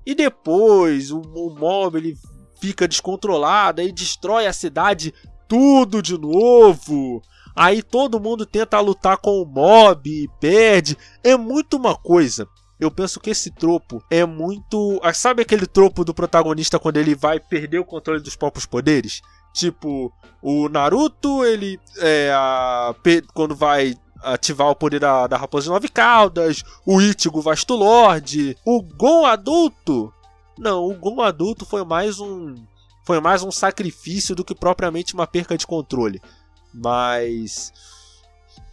[0.05, 2.19] E depois o, o mob ele
[2.61, 5.13] fica descontrolada e destrói a cidade
[5.49, 7.23] tudo de novo.
[7.55, 10.97] Aí todo mundo tenta lutar com o mob e perde.
[11.25, 12.47] É muito uma coisa
[12.79, 15.01] eu penso que esse tropo é muito.
[15.03, 19.23] Ah, sabe aquele tropo do protagonista quando ele vai perder o controle dos próprios poderes?
[19.55, 21.81] Tipo, o Naruto, ele.
[21.99, 22.95] É, a,
[23.33, 28.57] quando vai ativar o poder da, da Raposa de Nove Caudas, o Ichigo Vasto Lord,
[28.65, 30.13] o Gon adulto.
[30.59, 32.55] Não, o Gon adulto foi mais um.
[33.05, 36.21] Foi mais um sacrifício do que propriamente uma perca de controle.
[36.73, 37.73] Mas.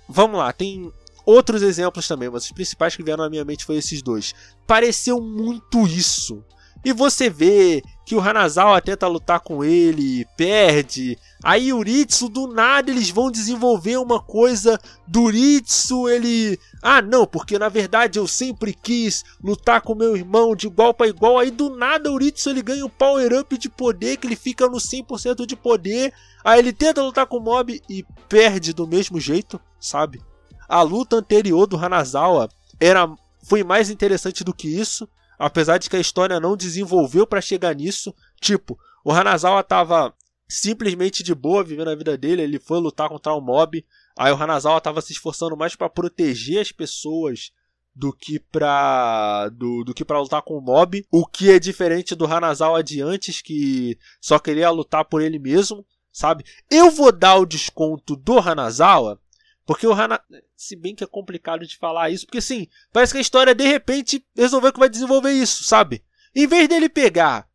[0.08, 0.92] Vamos lá, tem
[1.26, 4.34] outros exemplos também, mas os principais que vieram na minha mente foram esses dois.
[4.68, 6.44] Pareceu muito isso.
[6.84, 11.18] E você vê que o Hanazawa tenta lutar com ele, perde.
[11.42, 16.60] Aí o Ritsu, do nada, eles vão desenvolver uma coisa do Ritsu, ele...
[16.82, 21.08] Ah, não, porque na verdade eu sempre quis lutar com meu irmão de igual para
[21.08, 21.40] igual.
[21.40, 24.78] Aí do nada o Ritsu, ele ganha um power-up de poder, que ele fica no
[24.78, 26.14] 100% de poder.
[26.44, 30.22] Aí ele tenta lutar com o Mob e perde do mesmo jeito, sabe?
[30.68, 32.50] A luta anterior do Hanazawa
[32.80, 33.10] era,
[33.44, 35.08] foi mais interessante do que isso,
[35.46, 38.14] apesar de que a história não desenvolveu para chegar nisso.
[38.40, 40.14] Tipo, o Hanazawa tava
[40.48, 43.86] simplesmente de boa vivendo a vida dele, ele foi lutar contra o mob.
[44.18, 47.52] Aí o Hanazawa tava se esforçando mais para proteger as pessoas
[47.96, 52.16] do que pra do, do que para lutar com o mob, o que é diferente
[52.16, 56.44] do Hanazawa de antes que só queria lutar por ele mesmo, sabe?
[56.72, 59.20] Eu vou dar o desconto do Hanazawa
[59.66, 60.20] porque o Hana.
[60.56, 63.66] Se bem que é complicado de falar isso, porque assim, parece que a história de
[63.66, 66.04] repente resolveu que vai desenvolver isso, sabe?
[66.36, 67.48] Em vez dele pegar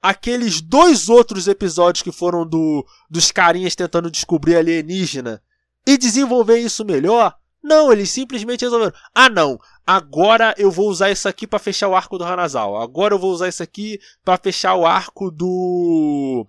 [0.00, 5.42] aqueles dois outros episódios que foram do dos carinhas tentando descobrir alienígena
[5.86, 8.92] e desenvolver isso melhor, não, eles simplesmente resolveram.
[9.14, 12.82] Ah, não, agora eu vou usar isso aqui para fechar o arco do Hanazawa.
[12.82, 16.46] Agora eu vou usar isso aqui para fechar o arco do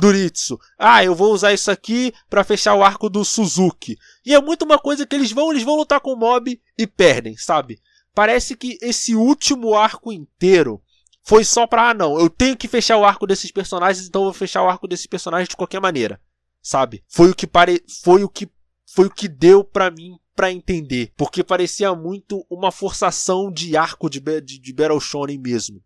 [0.00, 0.58] Duritsu.
[0.78, 3.96] Ah, eu vou usar isso aqui para fechar o arco do Suzuki.
[4.24, 6.86] E é muito uma coisa que eles vão, eles vão lutar com o mob e
[6.86, 7.80] perdem, sabe?
[8.14, 10.82] Parece que esse último arco inteiro
[11.22, 14.26] foi só pra, ah, não, eu tenho que fechar o arco desses personagens, então eu
[14.26, 16.20] vou fechar o arco desses personagens de qualquer maneira,
[16.62, 17.04] sabe?
[17.08, 17.82] Foi o que pare...
[18.02, 18.48] foi o que
[18.92, 24.10] foi o que deu para mim para entender, porque parecia muito uma forçação de arco
[24.10, 25.80] de, de, de Battle Shonen mesmo.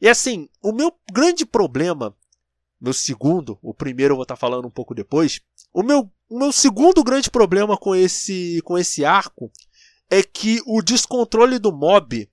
[0.00, 2.16] E assim, o meu grande problema
[2.82, 5.40] meu segundo, o primeiro eu vou estar tá falando um pouco depois.
[5.72, 9.50] O meu, o meu segundo grande problema com esse, com esse arco
[10.10, 12.28] é que o descontrole do mob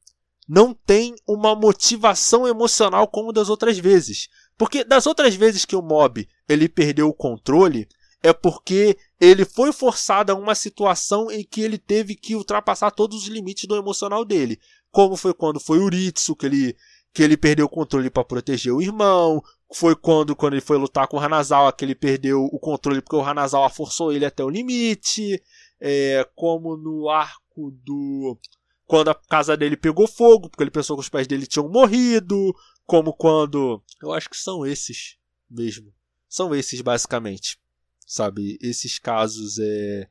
[0.48, 4.28] não tem uma motivação emocional como das outras vezes.
[4.58, 7.88] Porque das outras vezes que o mob ele perdeu o controle,
[8.22, 13.24] é porque ele foi forçado a uma situação em que ele teve que ultrapassar todos
[13.24, 14.60] os limites do emocional dele.
[14.92, 16.76] Como foi quando foi o Ritsu, que ele,
[17.14, 19.44] que ele perdeu o controle para proteger o irmão,
[19.74, 23.16] foi quando, quando ele foi lutar com o Hanazawa que ele perdeu o controle porque
[23.16, 25.42] o Hanazawa forçou ele até o limite.
[25.82, 28.38] É, como no arco do.
[28.86, 32.54] Quando a casa dele pegou fogo, porque ele pensou que os pais dele tinham morrido.
[32.86, 33.82] Como quando.
[34.02, 35.18] Eu acho que são esses
[35.50, 35.94] mesmo.
[36.28, 37.58] São esses, basicamente.
[38.06, 38.58] Sabe?
[38.62, 40.10] Esses casos é.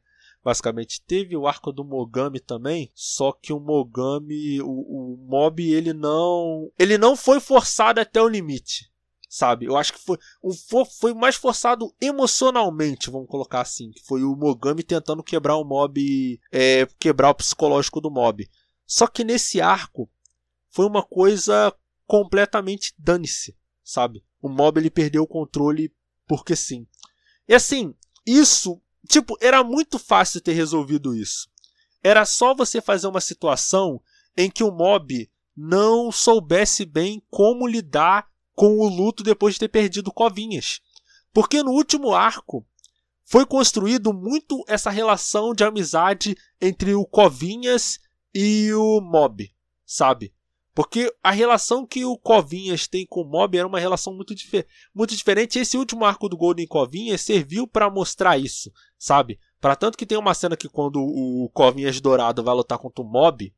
[0.48, 5.92] Basicamente, teve o arco do Mogami também, só que o Mogami, o, o mob, ele
[5.92, 6.72] não.
[6.78, 8.90] Ele não foi forçado até o limite
[9.28, 9.66] sabe?
[9.66, 10.16] Eu acho que foi,
[10.98, 16.40] foi mais forçado emocionalmente, vamos colocar assim, que foi o Mogami tentando quebrar o mob,
[16.50, 18.48] é, quebrar o psicológico do mob.
[18.86, 20.10] Só que nesse arco
[20.70, 21.70] foi uma coisa
[22.06, 24.24] completamente dane-se, sabe?
[24.40, 25.94] O mob ele perdeu o controle
[26.26, 26.86] porque sim.
[27.46, 27.94] E assim,
[28.26, 31.48] isso, tipo, era muito fácil ter resolvido isso.
[32.02, 34.00] Era só você fazer uma situação
[34.36, 39.68] em que o mob não soubesse bem como lidar com o luto depois de ter
[39.68, 40.80] perdido Covinhas.
[41.32, 42.66] Porque no último arco
[43.24, 47.98] foi construído muito essa relação de amizade entre o Covinhas
[48.34, 49.52] e o Mob,
[49.84, 50.32] sabe?
[50.78, 54.64] Porque a relação que o Covinhas tem com o Mob era uma relação muito, dif
[54.94, 55.58] muito diferente.
[55.58, 59.40] Esse último arco do Golden Covinhas serviu para mostrar isso, sabe?
[59.60, 63.04] Para tanto que tem uma cena que quando o Covinhas Dourado vai lutar contra o
[63.04, 63.52] Mob,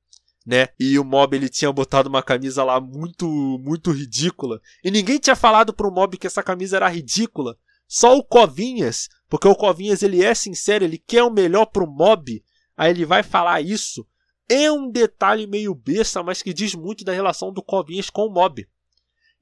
[0.47, 0.69] né?
[0.81, 3.29] E o Mob ele tinha botado uma camisa lá muito
[3.63, 7.55] muito ridícula e ninguém tinha falado pro Mob que essa camisa era ridícula.
[7.87, 12.43] Só o Covinhas, porque o Covinhas ele é sincero, ele quer o melhor pro Mob,
[12.75, 14.07] aí ele vai falar isso.
[14.53, 18.31] É um detalhe meio besta, mas que diz muito da relação do Covinhas com o
[18.31, 18.69] Mob.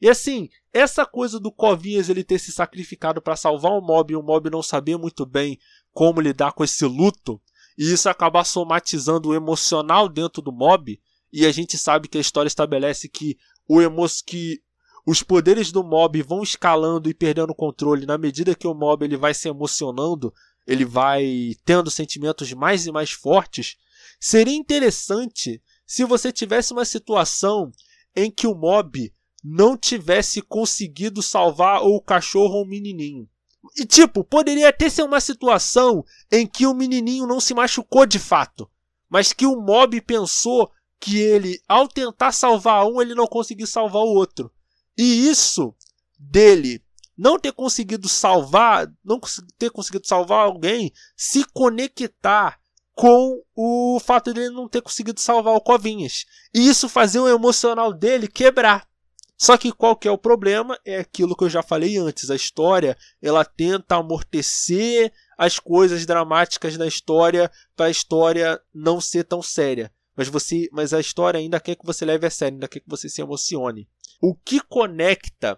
[0.00, 4.16] E assim, essa coisa do Covinhas ele ter se sacrificado para salvar o Mob e
[4.16, 5.58] o Mob não saber muito bem
[5.94, 7.40] como lidar com esse luto,
[7.76, 11.00] e isso acaba somatizando o emocional dentro do mob,
[11.32, 14.60] e a gente sabe que a história estabelece que o emo que
[15.06, 19.16] os poderes do mob vão escalando e perdendo controle na medida que o mob ele
[19.16, 20.34] vai se emocionando,
[20.66, 23.76] ele vai tendo sentimentos mais e mais fortes.
[24.20, 27.70] Seria interessante se você tivesse uma situação
[28.14, 29.12] em que o mob
[29.42, 33.28] não tivesse conseguido salvar o cachorro ou o menininho.
[33.76, 38.18] E tipo, poderia até ser uma situação em que o menininho não se machucou de
[38.18, 38.68] fato,
[39.08, 44.02] mas que o mob pensou que ele, ao tentar salvar um, ele não conseguiu salvar
[44.02, 44.52] o outro.
[44.96, 45.74] E isso
[46.18, 46.82] dele
[47.16, 49.20] não ter conseguido salvar, não
[49.58, 52.60] ter conseguido salvar alguém, se conectar
[52.98, 56.26] com o fato dele não ter conseguido salvar o Covinhas.
[56.52, 58.88] E isso fazer o emocional dele quebrar.
[59.36, 60.76] Só que qual que é o problema?
[60.84, 62.28] É aquilo que eu já falei antes.
[62.28, 69.22] A história, ela tenta amortecer as coisas dramáticas da história para a história não ser
[69.22, 69.92] tão séria.
[70.16, 72.90] Mas você, mas a história ainda quer que você leve a sério, ainda quer que
[72.90, 73.88] você se emocione.
[74.20, 75.56] O que conecta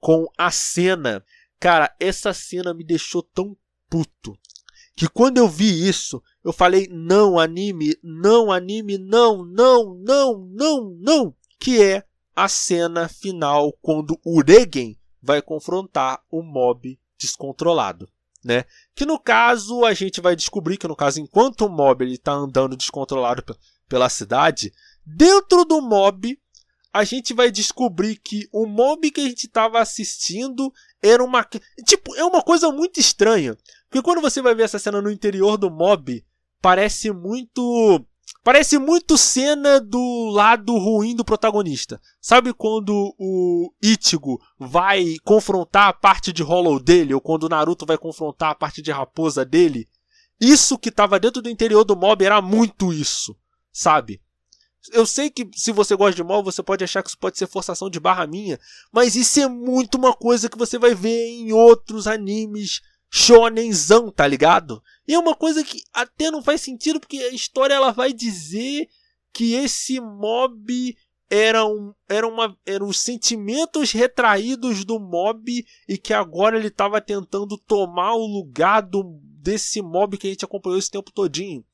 [0.00, 1.24] com a cena,
[1.60, 3.56] cara, essa cena me deixou tão
[3.88, 4.36] puto
[4.96, 10.90] que quando eu vi isso, eu falei: "Não, anime, não, anime, não, não, não, não,
[11.00, 18.08] não", que é a cena final quando Uregen vai confrontar o mob descontrolado.
[18.44, 18.64] Né?
[18.94, 22.76] Que no caso a gente vai descobrir que no caso enquanto o mob está andando
[22.76, 23.42] descontrolado
[23.88, 24.70] pela cidade,
[25.04, 26.38] dentro do mob
[26.94, 30.72] a gente vai descobrir que o mob que a gente estava assistindo
[31.02, 31.44] era uma
[31.84, 33.56] tipo é uma coisa muito estranha,
[33.90, 36.24] porque quando você vai ver essa cena no interior do mob
[36.62, 38.00] parece muito
[38.42, 41.98] Parece muito cena do lado ruim do protagonista.
[42.20, 47.86] Sabe quando o Ichigo vai confrontar a parte de Hollow dele, ou quando o Naruto
[47.86, 49.88] vai confrontar a parte de raposa dele?
[50.38, 53.34] Isso que estava dentro do interior do mob era muito isso,
[53.72, 54.20] sabe?
[54.92, 57.46] Eu sei que se você gosta de mob, você pode achar que isso pode ser
[57.46, 58.58] forçação de barra minha,
[58.92, 64.26] mas isso é muito uma coisa que você vai ver em outros animes shonenzão, tá
[64.26, 64.82] ligado?
[65.06, 68.88] E é uma coisa que até não faz sentido porque a história ela vai dizer
[69.32, 70.96] que esse mob
[71.30, 77.00] era um, era uma, eram os sentimentos retraídos do mob e que agora ele estava
[77.00, 81.64] tentando tomar o lugar do, desse mob que a gente acompanhou esse tempo todinho.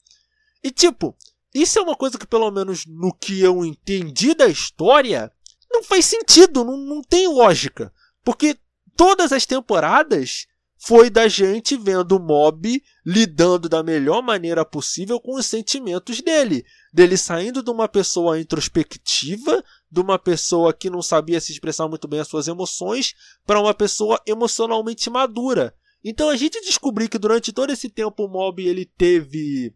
[0.62, 1.16] E tipo,
[1.55, 5.32] isso é uma coisa que pelo menos no que eu entendi da história
[5.70, 7.92] não faz sentido, não, não tem lógica.
[8.24, 8.57] Porque
[8.96, 10.46] todas as temporadas
[10.82, 16.64] foi da gente vendo o mob lidando da melhor maneira possível com os sentimentos dele.
[16.92, 22.09] Dele saindo de uma pessoa introspectiva, de uma pessoa que não sabia se expressar muito
[22.09, 23.14] bem as suas emoções,
[23.46, 25.74] para uma pessoa emocionalmente madura.
[26.03, 29.74] Então a gente descobriu que durante todo esse tempo o mob ele teve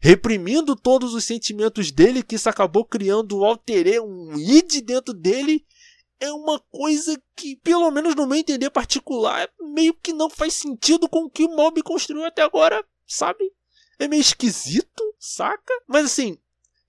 [0.00, 5.64] reprimindo todos os sentimentos dele, que isso acabou criando um alter um id dentro dele
[6.20, 11.08] é uma coisa que, pelo menos no meu entender particular, meio que não faz sentido
[11.08, 13.50] com o que o Mob construiu até agora, sabe?
[13.98, 15.72] É meio esquisito, saca?
[15.88, 16.36] Mas assim,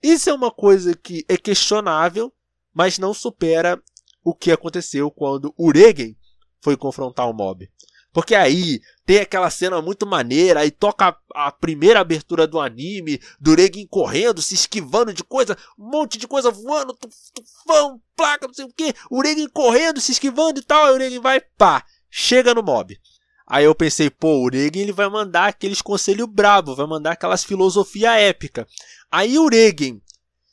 [0.02, 2.32] isso é uma coisa que é questionável,
[2.74, 3.82] mas não supera
[4.22, 6.14] o que aconteceu quando Uregen
[6.60, 7.70] foi confrontar o Mob.
[8.12, 13.54] Porque aí tem aquela cena muito maneira, aí toca a, primeira abertura do anime, do
[13.54, 16.96] Regin correndo, se esquivando de coisa, um monte de coisa voando,
[17.34, 20.98] tufão, placa, não sei o que, o Regin correndo, se esquivando e tal, aí o
[20.98, 22.98] Regin vai, pá, chega no mob.
[23.46, 27.44] Aí eu pensei, pô, o Regin ele vai mandar aqueles conselhos brabo, vai mandar aquelas
[27.44, 28.68] filosofia épica.
[29.10, 30.00] Aí o Regin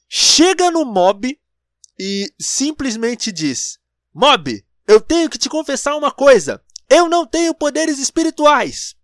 [0.08, 1.38] chega no mob
[2.00, 3.78] e simplesmente diz:
[4.14, 6.62] Mob, eu tenho que te confessar uma coisa.
[6.90, 8.96] Eu não tenho poderes espirituais.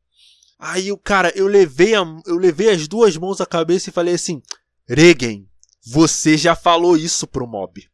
[0.57, 4.15] Aí o cara, eu levei, a, eu levei as duas mãos à cabeça e falei
[4.15, 4.41] assim:
[4.88, 5.47] Regen,
[5.86, 7.88] você já falou isso pro mob,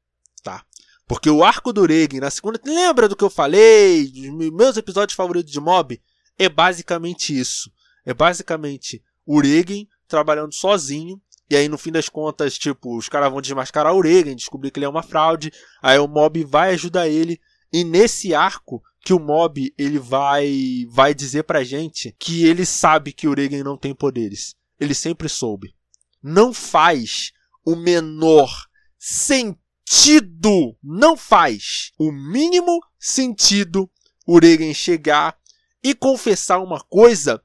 [0.43, 0.63] tá?
[1.07, 4.11] Porque o arco do Regen na segunda, lembra do que eu falei,
[4.53, 6.01] meus episódios favoritos de mob?
[6.37, 7.71] É basicamente isso.
[8.05, 11.21] É basicamente o Regen trabalhando sozinho
[11.51, 14.79] e aí, no fim das contas, tipo, os caras vão desmascarar o Regen, descobrir que
[14.79, 15.51] ele é uma fraude.
[15.81, 17.41] Aí o mob vai ajudar ele.
[17.73, 23.11] E nesse arco, que o mob ele vai vai dizer pra gente que ele sabe
[23.11, 24.55] que o Regen não tem poderes.
[24.79, 25.75] Ele sempre soube.
[26.21, 27.31] Não faz
[27.65, 28.49] o menor
[28.97, 33.89] sentido, não faz o mínimo sentido
[34.25, 35.37] o Regen chegar
[35.83, 37.43] e confessar uma coisa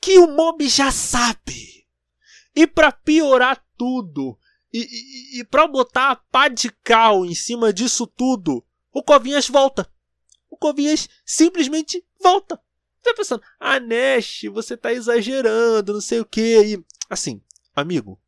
[0.00, 1.86] que o mob já sabe.
[2.56, 4.38] E para piorar tudo,
[4.72, 9.48] e, e, e para botar a pá de cal em cima disso tudo, o Covinhas
[9.48, 9.90] volta
[10.54, 12.56] o Covinhas simplesmente volta.
[13.02, 16.74] Você tá pensando, ah, Nash, você tá exagerando, não sei o que.
[16.74, 17.42] E, assim,
[17.74, 18.20] amigo,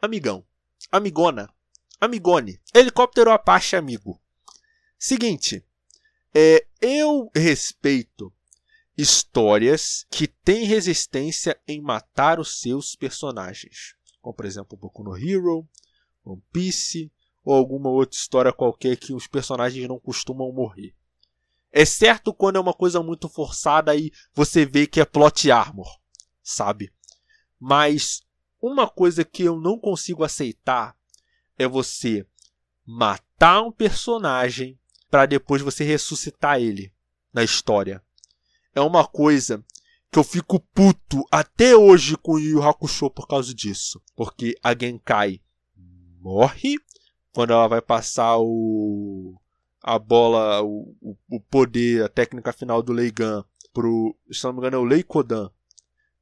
[0.00, 0.44] amigão,
[0.90, 1.48] amigona,
[2.00, 4.20] amigone, helicóptero Apache amigo.
[4.98, 5.64] Seguinte,
[6.34, 8.32] é, eu respeito
[8.96, 13.94] histórias que têm resistência em matar os seus personagens.
[14.20, 15.68] Como, por exemplo, Boku no Hero,
[16.24, 17.12] One Piece
[17.44, 20.94] ou alguma outra história qualquer que os personagens não costumam morrer.
[21.76, 25.88] Exceto quando é uma coisa muito forçada e você vê que é plot armor,
[26.40, 26.92] sabe?
[27.58, 28.22] Mas
[28.62, 30.96] uma coisa que eu não consigo aceitar
[31.58, 32.24] é você
[32.86, 34.78] matar um personagem
[35.10, 36.92] para depois você ressuscitar ele
[37.32, 38.00] na história.
[38.72, 39.64] É uma coisa
[40.12, 44.00] que eu fico puto até hoje com o Yu Hakusho por causa disso.
[44.14, 45.40] Porque a Genkai
[46.20, 46.76] morre
[47.32, 49.34] quando ela vai passar o
[49.86, 50.96] a bola, o,
[51.28, 55.50] o poder, a técnica final do Leigan pro, se não me engano, é o Leikodan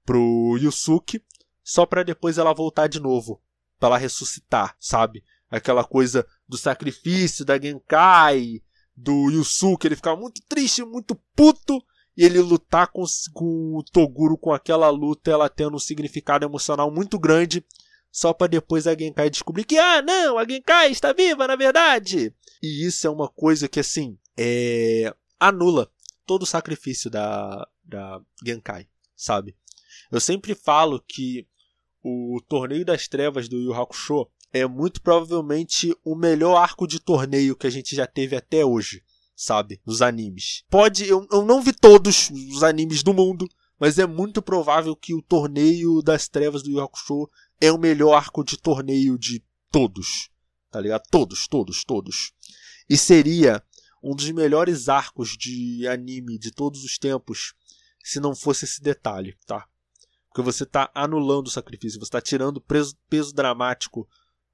[0.04, 1.22] pro Yusuke,
[1.62, 3.40] só para depois ela voltar de novo,
[3.78, 5.22] para ela ressuscitar, sabe?
[5.48, 8.60] Aquela coisa do sacrifício da Genkai,
[8.96, 11.80] do Yusuke, ele ficar muito triste, muito puto,
[12.16, 16.90] e ele lutar com, com o Toguro com aquela luta, ela tendo um significado emocional
[16.90, 17.64] muito grande,
[18.12, 22.32] só para depois a Genkai descobrir que, ah, não, a Genkai está viva, na verdade.
[22.62, 25.12] E isso é uma coisa que, assim, é...
[25.40, 25.90] anula
[26.26, 28.86] todo o sacrifício da, da Genkai,
[29.16, 29.56] sabe?
[30.10, 31.46] Eu sempre falo que
[32.04, 37.56] o Torneio das Trevas do Yu Hakusho é muito provavelmente o melhor arco de torneio
[37.56, 39.02] que a gente já teve até hoje,
[39.34, 39.80] sabe?
[39.86, 40.64] Nos animes.
[40.68, 43.48] Pode, eu, eu não vi todos os animes do mundo,
[43.80, 47.28] mas é muito provável que o Torneio das Trevas do Yu Hakusho
[47.62, 49.40] é o melhor arco de torneio de
[49.70, 50.28] todos.
[50.68, 51.04] Tá ligado?
[51.08, 52.32] Todos, todos, todos.
[52.90, 53.62] E seria
[54.02, 57.54] um dos melhores arcos de anime de todos os tempos
[58.02, 59.68] se não fosse esse detalhe, tá?
[60.28, 62.64] Porque você está anulando o sacrifício, você está tirando o
[63.08, 64.08] peso dramático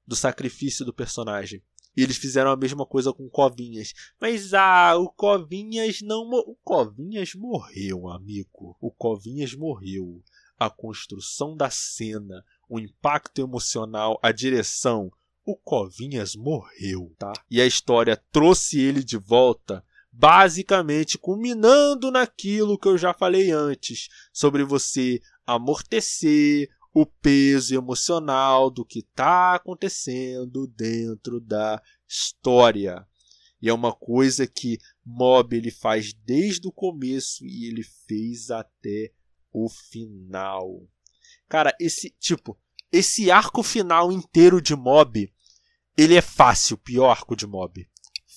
[0.05, 1.63] do sacrifício do personagem.
[1.97, 3.93] E eles fizeram a mesma coisa com Covinhas.
[4.21, 6.29] Mas ah, o Covinhas não.
[6.29, 8.77] O Covinhas morreu, amigo.
[8.79, 10.23] O Covinhas morreu.
[10.59, 15.11] A construção da cena, o impacto emocional, a direção.
[15.43, 17.33] O Covinhas morreu, tá?
[17.49, 24.07] E a história trouxe ele de volta, basicamente culminando naquilo que eu já falei antes,
[24.31, 33.07] sobre você amortecer o peso emocional do que está acontecendo dentro da história.
[33.61, 39.11] E é uma coisa que Mob ele faz desde o começo e ele fez até
[39.51, 40.87] o final.
[41.49, 42.55] Cara, esse tipo,
[42.91, 45.33] esse arco final inteiro de Mob,
[45.97, 47.89] ele é fácil, pior arco de Mob.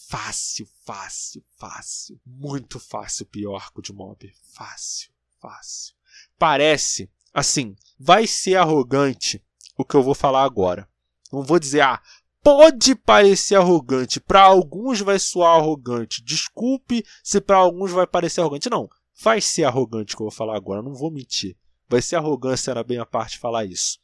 [0.09, 2.19] Fácil, fácil, fácil.
[2.25, 4.33] Muito fácil pior arco de Mob.
[4.55, 5.95] Fácil, fácil.
[6.39, 9.45] Parece, assim, vai ser arrogante
[9.77, 10.89] o que eu vou falar agora.
[11.31, 12.03] Não vou dizer, ah,
[12.43, 14.21] pode parecer arrogante.
[14.21, 16.23] Para alguns vai soar arrogante.
[16.23, 18.71] Desculpe se para alguns vai parecer arrogante.
[18.71, 18.89] Não,
[19.23, 20.83] vai ser arrogante o que eu vou falar agora.
[20.83, 21.57] Não vou mentir.
[21.93, 24.03] Vai ser arrogância, bem a parte falar isso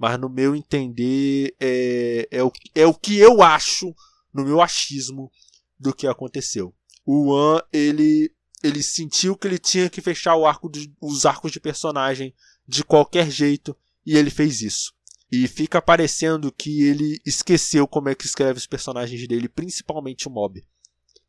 [0.00, 3.94] mas no meu entender é, é, o, é o que eu acho,
[4.32, 5.30] no meu achismo,
[5.78, 6.74] do que aconteceu.
[7.04, 11.52] O An, ele, ele sentiu que ele tinha que fechar o arco de, os arcos
[11.52, 12.34] de personagem
[12.66, 13.76] de qualquer jeito,
[14.06, 14.94] e ele fez isso.
[15.30, 20.30] E fica parecendo que ele esqueceu como é que escreve os personagens dele, principalmente o
[20.30, 20.64] Mob.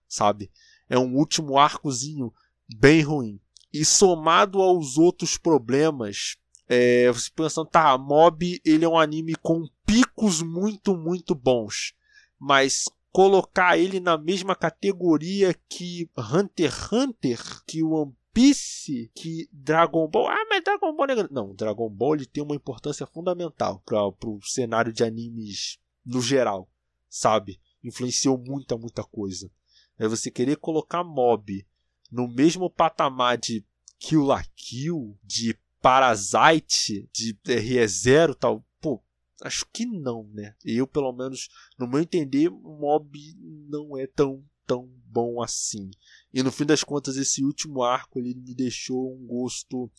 [0.07, 0.49] Sabe?
[0.89, 2.33] É um último arcozinho
[2.73, 3.37] bem ruim.
[3.73, 6.37] E somado aos outros problemas
[6.73, 11.93] é, você pensando, tá, Mob ele é um anime com picos muito, muito bons.
[12.39, 20.07] Mas colocar ele na mesma categoria que Hunter x Hunter, que One Piece, que Dragon
[20.07, 20.29] Ball.
[20.29, 21.27] Ah, mas Dragon Ball é...
[21.29, 26.69] Não, Dragon Ball ele tem uma importância fundamental para o cenário de animes no geral,
[27.09, 27.59] sabe?
[27.83, 29.51] Influenciou muita, muita coisa.
[29.99, 31.65] É você querer colocar Mob
[32.11, 33.65] no mesmo patamar de
[33.99, 39.01] Kill la Kill, de Parasite de RE0 tal, pô,
[39.41, 40.55] acho que não, né?
[40.63, 43.17] Eu, pelo menos, no meu entender, Mob
[43.67, 45.89] não é tão, tão bom assim.
[46.33, 49.91] E no fim das contas, esse último arco ele me deixou um gosto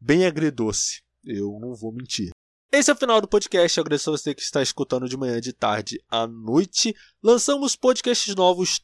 [0.00, 1.02] bem agridoce.
[1.24, 2.30] Eu não vou mentir.
[2.70, 3.78] Esse é o final do podcast.
[3.78, 6.94] Eu agradeço a você que está escutando de manhã, de tarde à noite.
[7.22, 8.80] Lançamos podcasts novos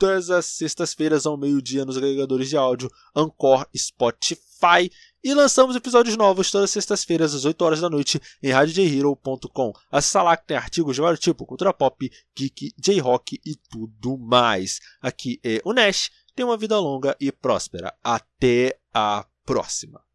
[0.00, 4.90] todas as sextas-feiras ao meio-dia nos agregadores de áudio Anchor, Spotify.
[5.22, 9.72] E lançamos episódios novos todas as sextas-feiras, às 8 horas da noite, em radiojhero.com.
[9.92, 14.80] Acesse lá que tem artigos de vários tipos, cultura pop, geek, J-rock e tudo mais.
[15.02, 17.94] Aqui é o Nash, tenha uma vida longa e próspera.
[18.02, 20.09] Até a próxima.